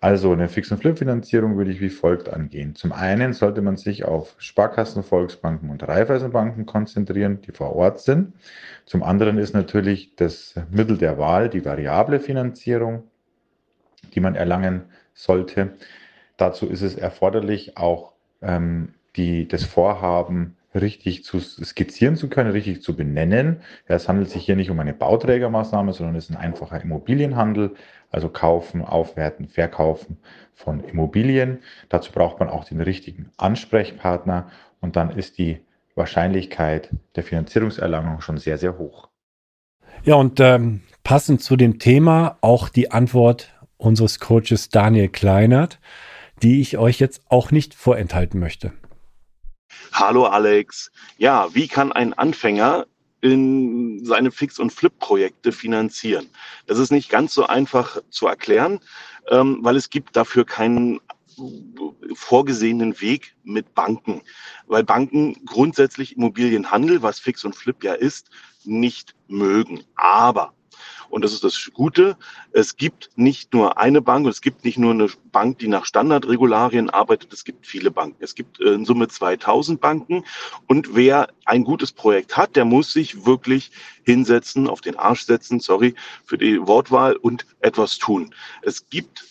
Also 0.00 0.32
eine 0.32 0.48
Fix- 0.48 0.70
und 0.70 0.78
Flip-Finanzierung 0.78 1.56
würde 1.56 1.70
ich 1.70 1.80
wie 1.80 1.88
folgt 1.88 2.28
angehen. 2.28 2.74
Zum 2.74 2.92
einen 2.92 3.32
sollte 3.32 3.62
man 3.62 3.78
sich 3.78 4.04
auf 4.04 4.34
Sparkassen, 4.36 5.02
Volksbanken 5.02 5.70
und 5.70 5.82
Raiffeisenbanken 5.82 6.66
konzentrieren, 6.66 7.40
die 7.40 7.52
vor 7.52 7.74
Ort 7.74 8.00
sind. 8.00 8.34
Zum 8.84 9.02
anderen 9.02 9.38
ist 9.38 9.54
natürlich 9.54 10.14
das 10.16 10.54
Mittel 10.70 10.98
der 10.98 11.18
Wahl 11.18 11.48
die 11.48 11.64
variable 11.64 12.20
Finanzierung, 12.20 13.04
die 14.14 14.20
man 14.20 14.34
erlangen 14.34 14.82
sollte. 15.14 15.72
Dazu 16.36 16.66
ist 16.66 16.82
es 16.82 16.94
erforderlich, 16.94 17.78
auch 17.78 18.12
ähm, 18.42 18.92
die, 19.16 19.48
das 19.48 19.64
Vorhaben 19.64 20.55
richtig 20.76 21.24
zu 21.24 21.40
skizzieren 21.40 22.16
zu 22.16 22.28
können, 22.28 22.50
richtig 22.50 22.82
zu 22.82 22.96
benennen. 22.96 23.60
Ja, 23.88 23.96
es 23.96 24.08
handelt 24.08 24.30
sich 24.30 24.44
hier 24.44 24.56
nicht 24.56 24.70
um 24.70 24.78
eine 24.80 24.94
Bauträgermaßnahme, 24.94 25.92
sondern 25.92 26.16
es 26.16 26.28
ist 26.28 26.36
ein 26.36 26.42
einfacher 26.42 26.80
Immobilienhandel, 26.80 27.74
also 28.10 28.28
kaufen, 28.28 28.82
aufwerten, 28.82 29.48
verkaufen 29.48 30.18
von 30.54 30.80
Immobilien. 30.84 31.58
Dazu 31.88 32.12
braucht 32.12 32.38
man 32.38 32.48
auch 32.48 32.64
den 32.64 32.80
richtigen 32.80 33.30
Ansprechpartner 33.36 34.50
und 34.80 34.96
dann 34.96 35.10
ist 35.10 35.38
die 35.38 35.60
Wahrscheinlichkeit 35.94 36.90
der 37.16 37.22
Finanzierungserlangung 37.22 38.20
schon 38.20 38.38
sehr, 38.38 38.58
sehr 38.58 38.78
hoch. 38.78 39.08
Ja, 40.04 40.14
und 40.14 40.40
ähm, 40.40 40.82
passend 41.02 41.42
zu 41.42 41.56
dem 41.56 41.78
Thema 41.78 42.38
auch 42.40 42.68
die 42.68 42.90
Antwort 42.90 43.54
unseres 43.76 44.20
Coaches 44.20 44.68
Daniel 44.68 45.08
Kleinert, 45.08 45.80
die 46.42 46.60
ich 46.60 46.78
euch 46.78 47.00
jetzt 47.00 47.22
auch 47.28 47.50
nicht 47.50 47.74
vorenthalten 47.74 48.38
möchte. 48.38 48.72
Hallo 49.92 50.26
Alex. 50.26 50.90
Ja, 51.18 51.54
wie 51.54 51.68
kann 51.68 51.92
ein 51.92 52.12
Anfänger 52.12 52.86
in 53.22 54.04
seine 54.04 54.30
Fix- 54.30 54.58
und 54.58 54.72
Flip-Projekte 54.72 55.52
finanzieren? 55.52 56.28
Das 56.66 56.78
ist 56.78 56.92
nicht 56.92 57.08
ganz 57.08 57.34
so 57.34 57.46
einfach 57.46 58.02
zu 58.10 58.26
erklären, 58.26 58.80
ähm, 59.30 59.58
weil 59.62 59.76
es 59.76 59.90
gibt 59.90 60.16
dafür 60.16 60.44
keinen 60.44 61.00
vorgesehenen 62.14 63.00
Weg 63.00 63.36
mit 63.44 63.74
Banken, 63.74 64.22
weil 64.66 64.84
Banken 64.84 65.34
grundsätzlich 65.44 66.16
Immobilienhandel, 66.16 67.02
was 67.02 67.18
Fix 67.18 67.44
und 67.44 67.54
Flip 67.54 67.82
ja 67.84 67.92
ist, 67.92 68.30
nicht 68.64 69.14
mögen. 69.28 69.84
Aber 69.96 70.54
und 71.10 71.24
das 71.24 71.32
ist 71.32 71.44
das 71.44 71.70
Gute. 71.72 72.16
Es 72.52 72.76
gibt 72.76 73.10
nicht 73.16 73.52
nur 73.52 73.78
eine 73.78 74.02
Bank 74.02 74.26
und 74.26 74.30
es 74.30 74.40
gibt 74.40 74.64
nicht 74.64 74.78
nur 74.78 74.92
eine 74.92 75.08
Bank, 75.32 75.58
die 75.58 75.68
nach 75.68 75.84
Standardregularien 75.84 76.90
arbeitet. 76.90 77.32
Es 77.32 77.44
gibt 77.44 77.66
viele 77.66 77.90
Banken. 77.90 78.16
Es 78.22 78.34
gibt 78.34 78.60
äh, 78.60 78.74
in 78.74 78.84
Summe 78.84 79.08
2000 79.08 79.80
Banken. 79.80 80.24
Und 80.66 80.94
wer 80.94 81.28
ein 81.44 81.64
gutes 81.64 81.92
Projekt 81.92 82.36
hat, 82.36 82.56
der 82.56 82.64
muss 82.64 82.92
sich 82.92 83.26
wirklich 83.26 83.70
hinsetzen, 84.04 84.68
auf 84.68 84.80
den 84.80 84.96
Arsch 84.96 85.22
setzen, 85.22 85.60
sorry 85.60 85.94
für 86.24 86.38
die 86.38 86.66
Wortwahl 86.66 87.16
und 87.16 87.46
etwas 87.60 87.98
tun. 87.98 88.34
Es 88.62 88.88
gibt 88.88 89.24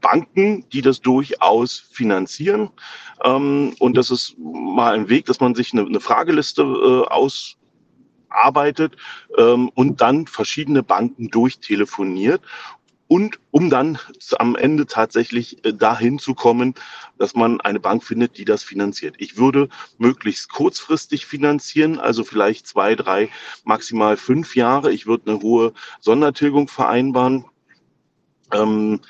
Banken, 0.00 0.68
die 0.70 0.82
das 0.82 1.00
durchaus 1.00 1.78
finanzieren. 1.78 2.70
Ähm, 3.24 3.74
und 3.78 3.96
das 3.96 4.10
ist 4.10 4.36
mal 4.38 4.94
ein 4.94 5.08
Weg, 5.08 5.26
dass 5.26 5.40
man 5.40 5.54
sich 5.54 5.72
eine, 5.72 6.00
Frageliste 6.00 6.62
äh, 6.62 7.08
aus 7.08 7.56
arbeitet 8.30 8.96
ähm, 9.36 9.70
und 9.74 10.00
dann 10.00 10.26
verschiedene 10.26 10.82
Banken 10.82 11.28
durchtelefoniert 11.28 12.42
und 13.08 13.40
um 13.50 13.70
dann 13.70 13.98
am 14.38 14.54
Ende 14.54 14.86
tatsächlich 14.86 15.64
äh, 15.64 15.72
dahin 15.72 16.18
zu 16.18 16.34
kommen, 16.34 16.74
dass 17.16 17.34
man 17.34 17.60
eine 17.62 17.80
Bank 17.80 18.04
findet, 18.04 18.36
die 18.36 18.44
das 18.44 18.62
finanziert. 18.62 19.16
Ich 19.18 19.38
würde 19.38 19.68
möglichst 19.96 20.50
kurzfristig 20.50 21.26
finanzieren, 21.26 21.98
also 21.98 22.22
vielleicht 22.22 22.66
zwei, 22.66 22.94
drei, 22.94 23.30
maximal 23.64 24.16
fünf 24.18 24.54
Jahre. 24.54 24.92
Ich 24.92 25.06
würde 25.06 25.30
eine 25.30 25.40
hohe 25.40 25.72
Sondertilgung 26.00 26.68
vereinbaren. 26.68 27.46
Ähm, 28.52 29.00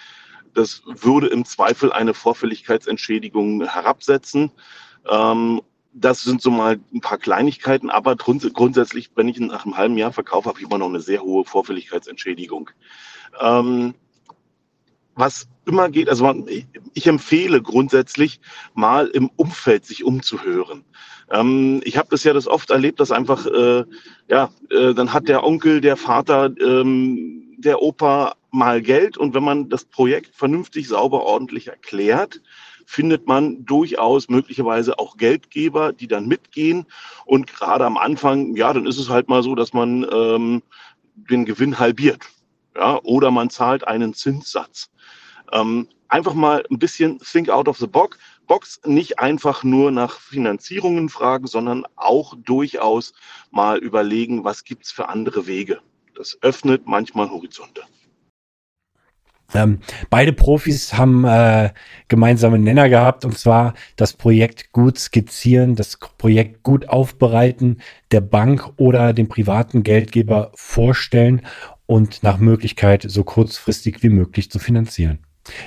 das 0.55 0.83
würde 0.87 1.27
im 1.27 1.45
Zweifel 1.45 1.93
eine 1.93 2.15
Vorfälligkeitsentschädigung 2.15 3.69
herabsetzen. 3.69 4.53
Ähm, 5.09 5.61
das 6.01 6.23
sind 6.23 6.41
so 6.41 6.51
mal 6.51 6.79
ein 6.93 7.01
paar 7.01 7.19
Kleinigkeiten, 7.19 7.91
aber 7.91 8.17
grundsätzlich, 8.17 9.11
wenn 9.15 9.29
ich 9.29 9.39
nach 9.41 9.65
einem 9.65 9.77
halben 9.77 9.99
Jahr 9.99 10.13
verkaufe, 10.13 10.49
habe 10.49 10.59
ich 10.59 10.67
immer 10.67 10.79
noch 10.79 10.89
eine 10.89 11.01
sehr 11.01 11.23
hohe 11.23 11.45
Vorfälligkeitsentschädigung. 11.45 12.71
Ähm, 13.41 13.95
was 15.15 15.49
immer 15.67 15.89
geht, 15.91 16.09
also 16.09 16.25
man, 16.25 16.47
ich 16.95 17.07
empfehle 17.07 17.61
grundsätzlich 17.61 18.41
mal 18.75 19.09
im 19.09 19.31
Umfeld 19.37 19.85
sich 19.85 20.05
umzuhören. 20.05 20.85
Ähm, 21.31 21.81
ich 21.85 21.99
habe 21.99 22.09
das 22.11 22.25
ja 22.25 22.33
das 22.33 22.47
oft 22.47 22.71
erlebt, 22.71 23.01
dass 23.01 23.11
einfach, 23.11 23.47
äh, 23.47 23.85
ja, 24.29 24.51
äh, 24.71 24.95
dann 24.95 25.13
hat 25.13 25.29
der 25.29 25.45
Onkel, 25.45 25.81
der 25.81 25.97
Vater, 25.97 26.51
ähm, 26.61 27.57
der 27.59 27.83
Opa 27.83 28.37
mal 28.51 28.81
Geld 28.81 29.19
und 29.19 29.35
wenn 29.35 29.43
man 29.43 29.69
das 29.69 29.85
Projekt 29.85 30.35
vernünftig, 30.35 30.89
sauber, 30.89 31.25
ordentlich 31.25 31.67
erklärt, 31.67 32.41
findet 32.90 33.27
man 33.27 33.66
durchaus 33.66 34.31
möglicherweise 34.31 34.98
auch 34.98 35.18
Geldgeber, 35.18 35.92
die 35.92 36.09
dann 36.09 36.27
mitgehen. 36.27 36.87
Und 37.27 37.46
gerade 37.46 37.85
am 37.85 37.98
Anfang, 37.98 38.57
ja, 38.57 38.72
dann 38.72 38.87
ist 38.87 38.96
es 38.96 39.11
halt 39.11 39.29
mal 39.29 39.42
so, 39.42 39.55
dass 39.55 39.74
man 39.74 40.07
ähm, 40.11 40.62
den 41.14 41.44
Gewinn 41.44 41.79
halbiert. 41.79 42.22
Ja, 42.74 42.98
oder 43.03 43.31
man 43.31 43.51
zahlt 43.51 43.87
einen 43.87 44.14
Zinssatz. 44.14 44.90
Ähm, 45.53 45.88
einfach 46.09 46.33
mal 46.33 46.64
ein 46.70 46.79
bisschen 46.79 47.18
think 47.18 47.51
out 47.51 47.68
of 47.68 47.77
the 47.77 47.87
box. 47.87 48.16
Box 48.46 48.81
nicht 48.87 49.18
einfach 49.18 49.64
nur 49.64 49.90
nach 49.90 50.18
Finanzierungen 50.18 51.11
fragen, 51.11 51.46
sondern 51.46 51.85
auch 51.94 52.35
durchaus 52.38 53.12
mal 53.51 53.77
überlegen, 53.77 54.44
was 54.44 54.64
gibt's 54.64 54.90
für 54.90 55.11
andere 55.11 55.46
Wege. 55.46 55.81
Das 56.14 56.38
öffnet 56.40 56.87
manchmal 56.87 57.29
Horizonte. 57.29 57.83
Ähm, 59.55 59.79
beide 60.11 60.35
Profis 60.35 60.95
haben 60.95 61.25
äh, 61.25 61.71
gemeinsame 62.09 62.59
Nenner 62.59 62.89
gehabt 62.89 63.25
und 63.25 63.39
zwar 63.39 63.75
das 63.97 64.13
Projekt 64.13 64.73
gut 64.73 64.99
skizzieren, 64.99 65.75
das 65.75 65.97
Projekt 66.19 66.63
gut 66.63 66.89
aufbereiten, 66.89 67.81
der 68.11 68.21
Bank 68.21 68.71
oder 68.77 69.15
dem 69.15 69.29
privaten 69.29 69.83
Geldgeber 69.83 70.53
vorstellen 70.55 71.43
und 71.87 72.23
nach 72.23 72.39
Möglichkeit 72.39 73.07
so 73.09 73.25
kurzfristig 73.25 74.03
wie 74.03 74.11
möglich 74.11 74.51
zu 74.51 74.59
finanzieren. 74.59 75.21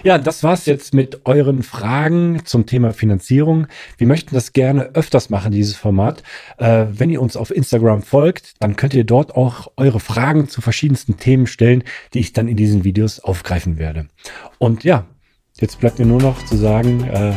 Ja, 0.03 0.17
das 0.17 0.43
war's 0.43 0.65
jetzt 0.65 0.93
mit 0.93 1.25
euren 1.25 1.63
Fragen 1.63 2.41
zum 2.45 2.65
Thema 2.65 2.93
Finanzierung. 2.93 3.67
Wir 3.97 4.07
möchten 4.07 4.33
das 4.35 4.53
gerne 4.53 4.91
öfters 4.93 5.29
machen, 5.29 5.51
dieses 5.51 5.75
Format. 5.75 6.23
Äh, 6.57 6.85
wenn 6.91 7.09
ihr 7.09 7.21
uns 7.21 7.37
auf 7.37 7.51
Instagram 7.51 8.01
folgt, 8.01 8.53
dann 8.59 8.75
könnt 8.75 8.93
ihr 8.93 9.03
dort 9.03 9.35
auch 9.35 9.71
eure 9.77 9.99
Fragen 9.99 10.47
zu 10.47 10.61
verschiedensten 10.61 11.17
Themen 11.17 11.47
stellen, 11.47 11.83
die 12.13 12.19
ich 12.19 12.33
dann 12.33 12.47
in 12.47 12.57
diesen 12.57 12.83
Videos 12.83 13.19
aufgreifen 13.19 13.77
werde. 13.77 14.07
Und 14.57 14.83
ja, 14.83 15.05
jetzt 15.59 15.79
bleibt 15.79 15.99
mir 15.99 16.05
nur 16.05 16.21
noch 16.21 16.43
zu 16.45 16.57
sagen, 16.57 17.03
äh, 17.05 17.33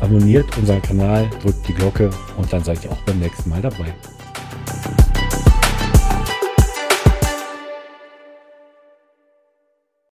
abonniert 0.00 0.56
unseren 0.56 0.82
Kanal, 0.82 1.28
drückt 1.42 1.66
die 1.68 1.74
Glocke 1.74 2.10
und 2.36 2.52
dann 2.52 2.64
seid 2.64 2.84
ihr 2.84 2.92
auch 2.92 3.02
beim 3.02 3.18
nächsten 3.18 3.50
Mal 3.50 3.62
dabei. 3.62 3.94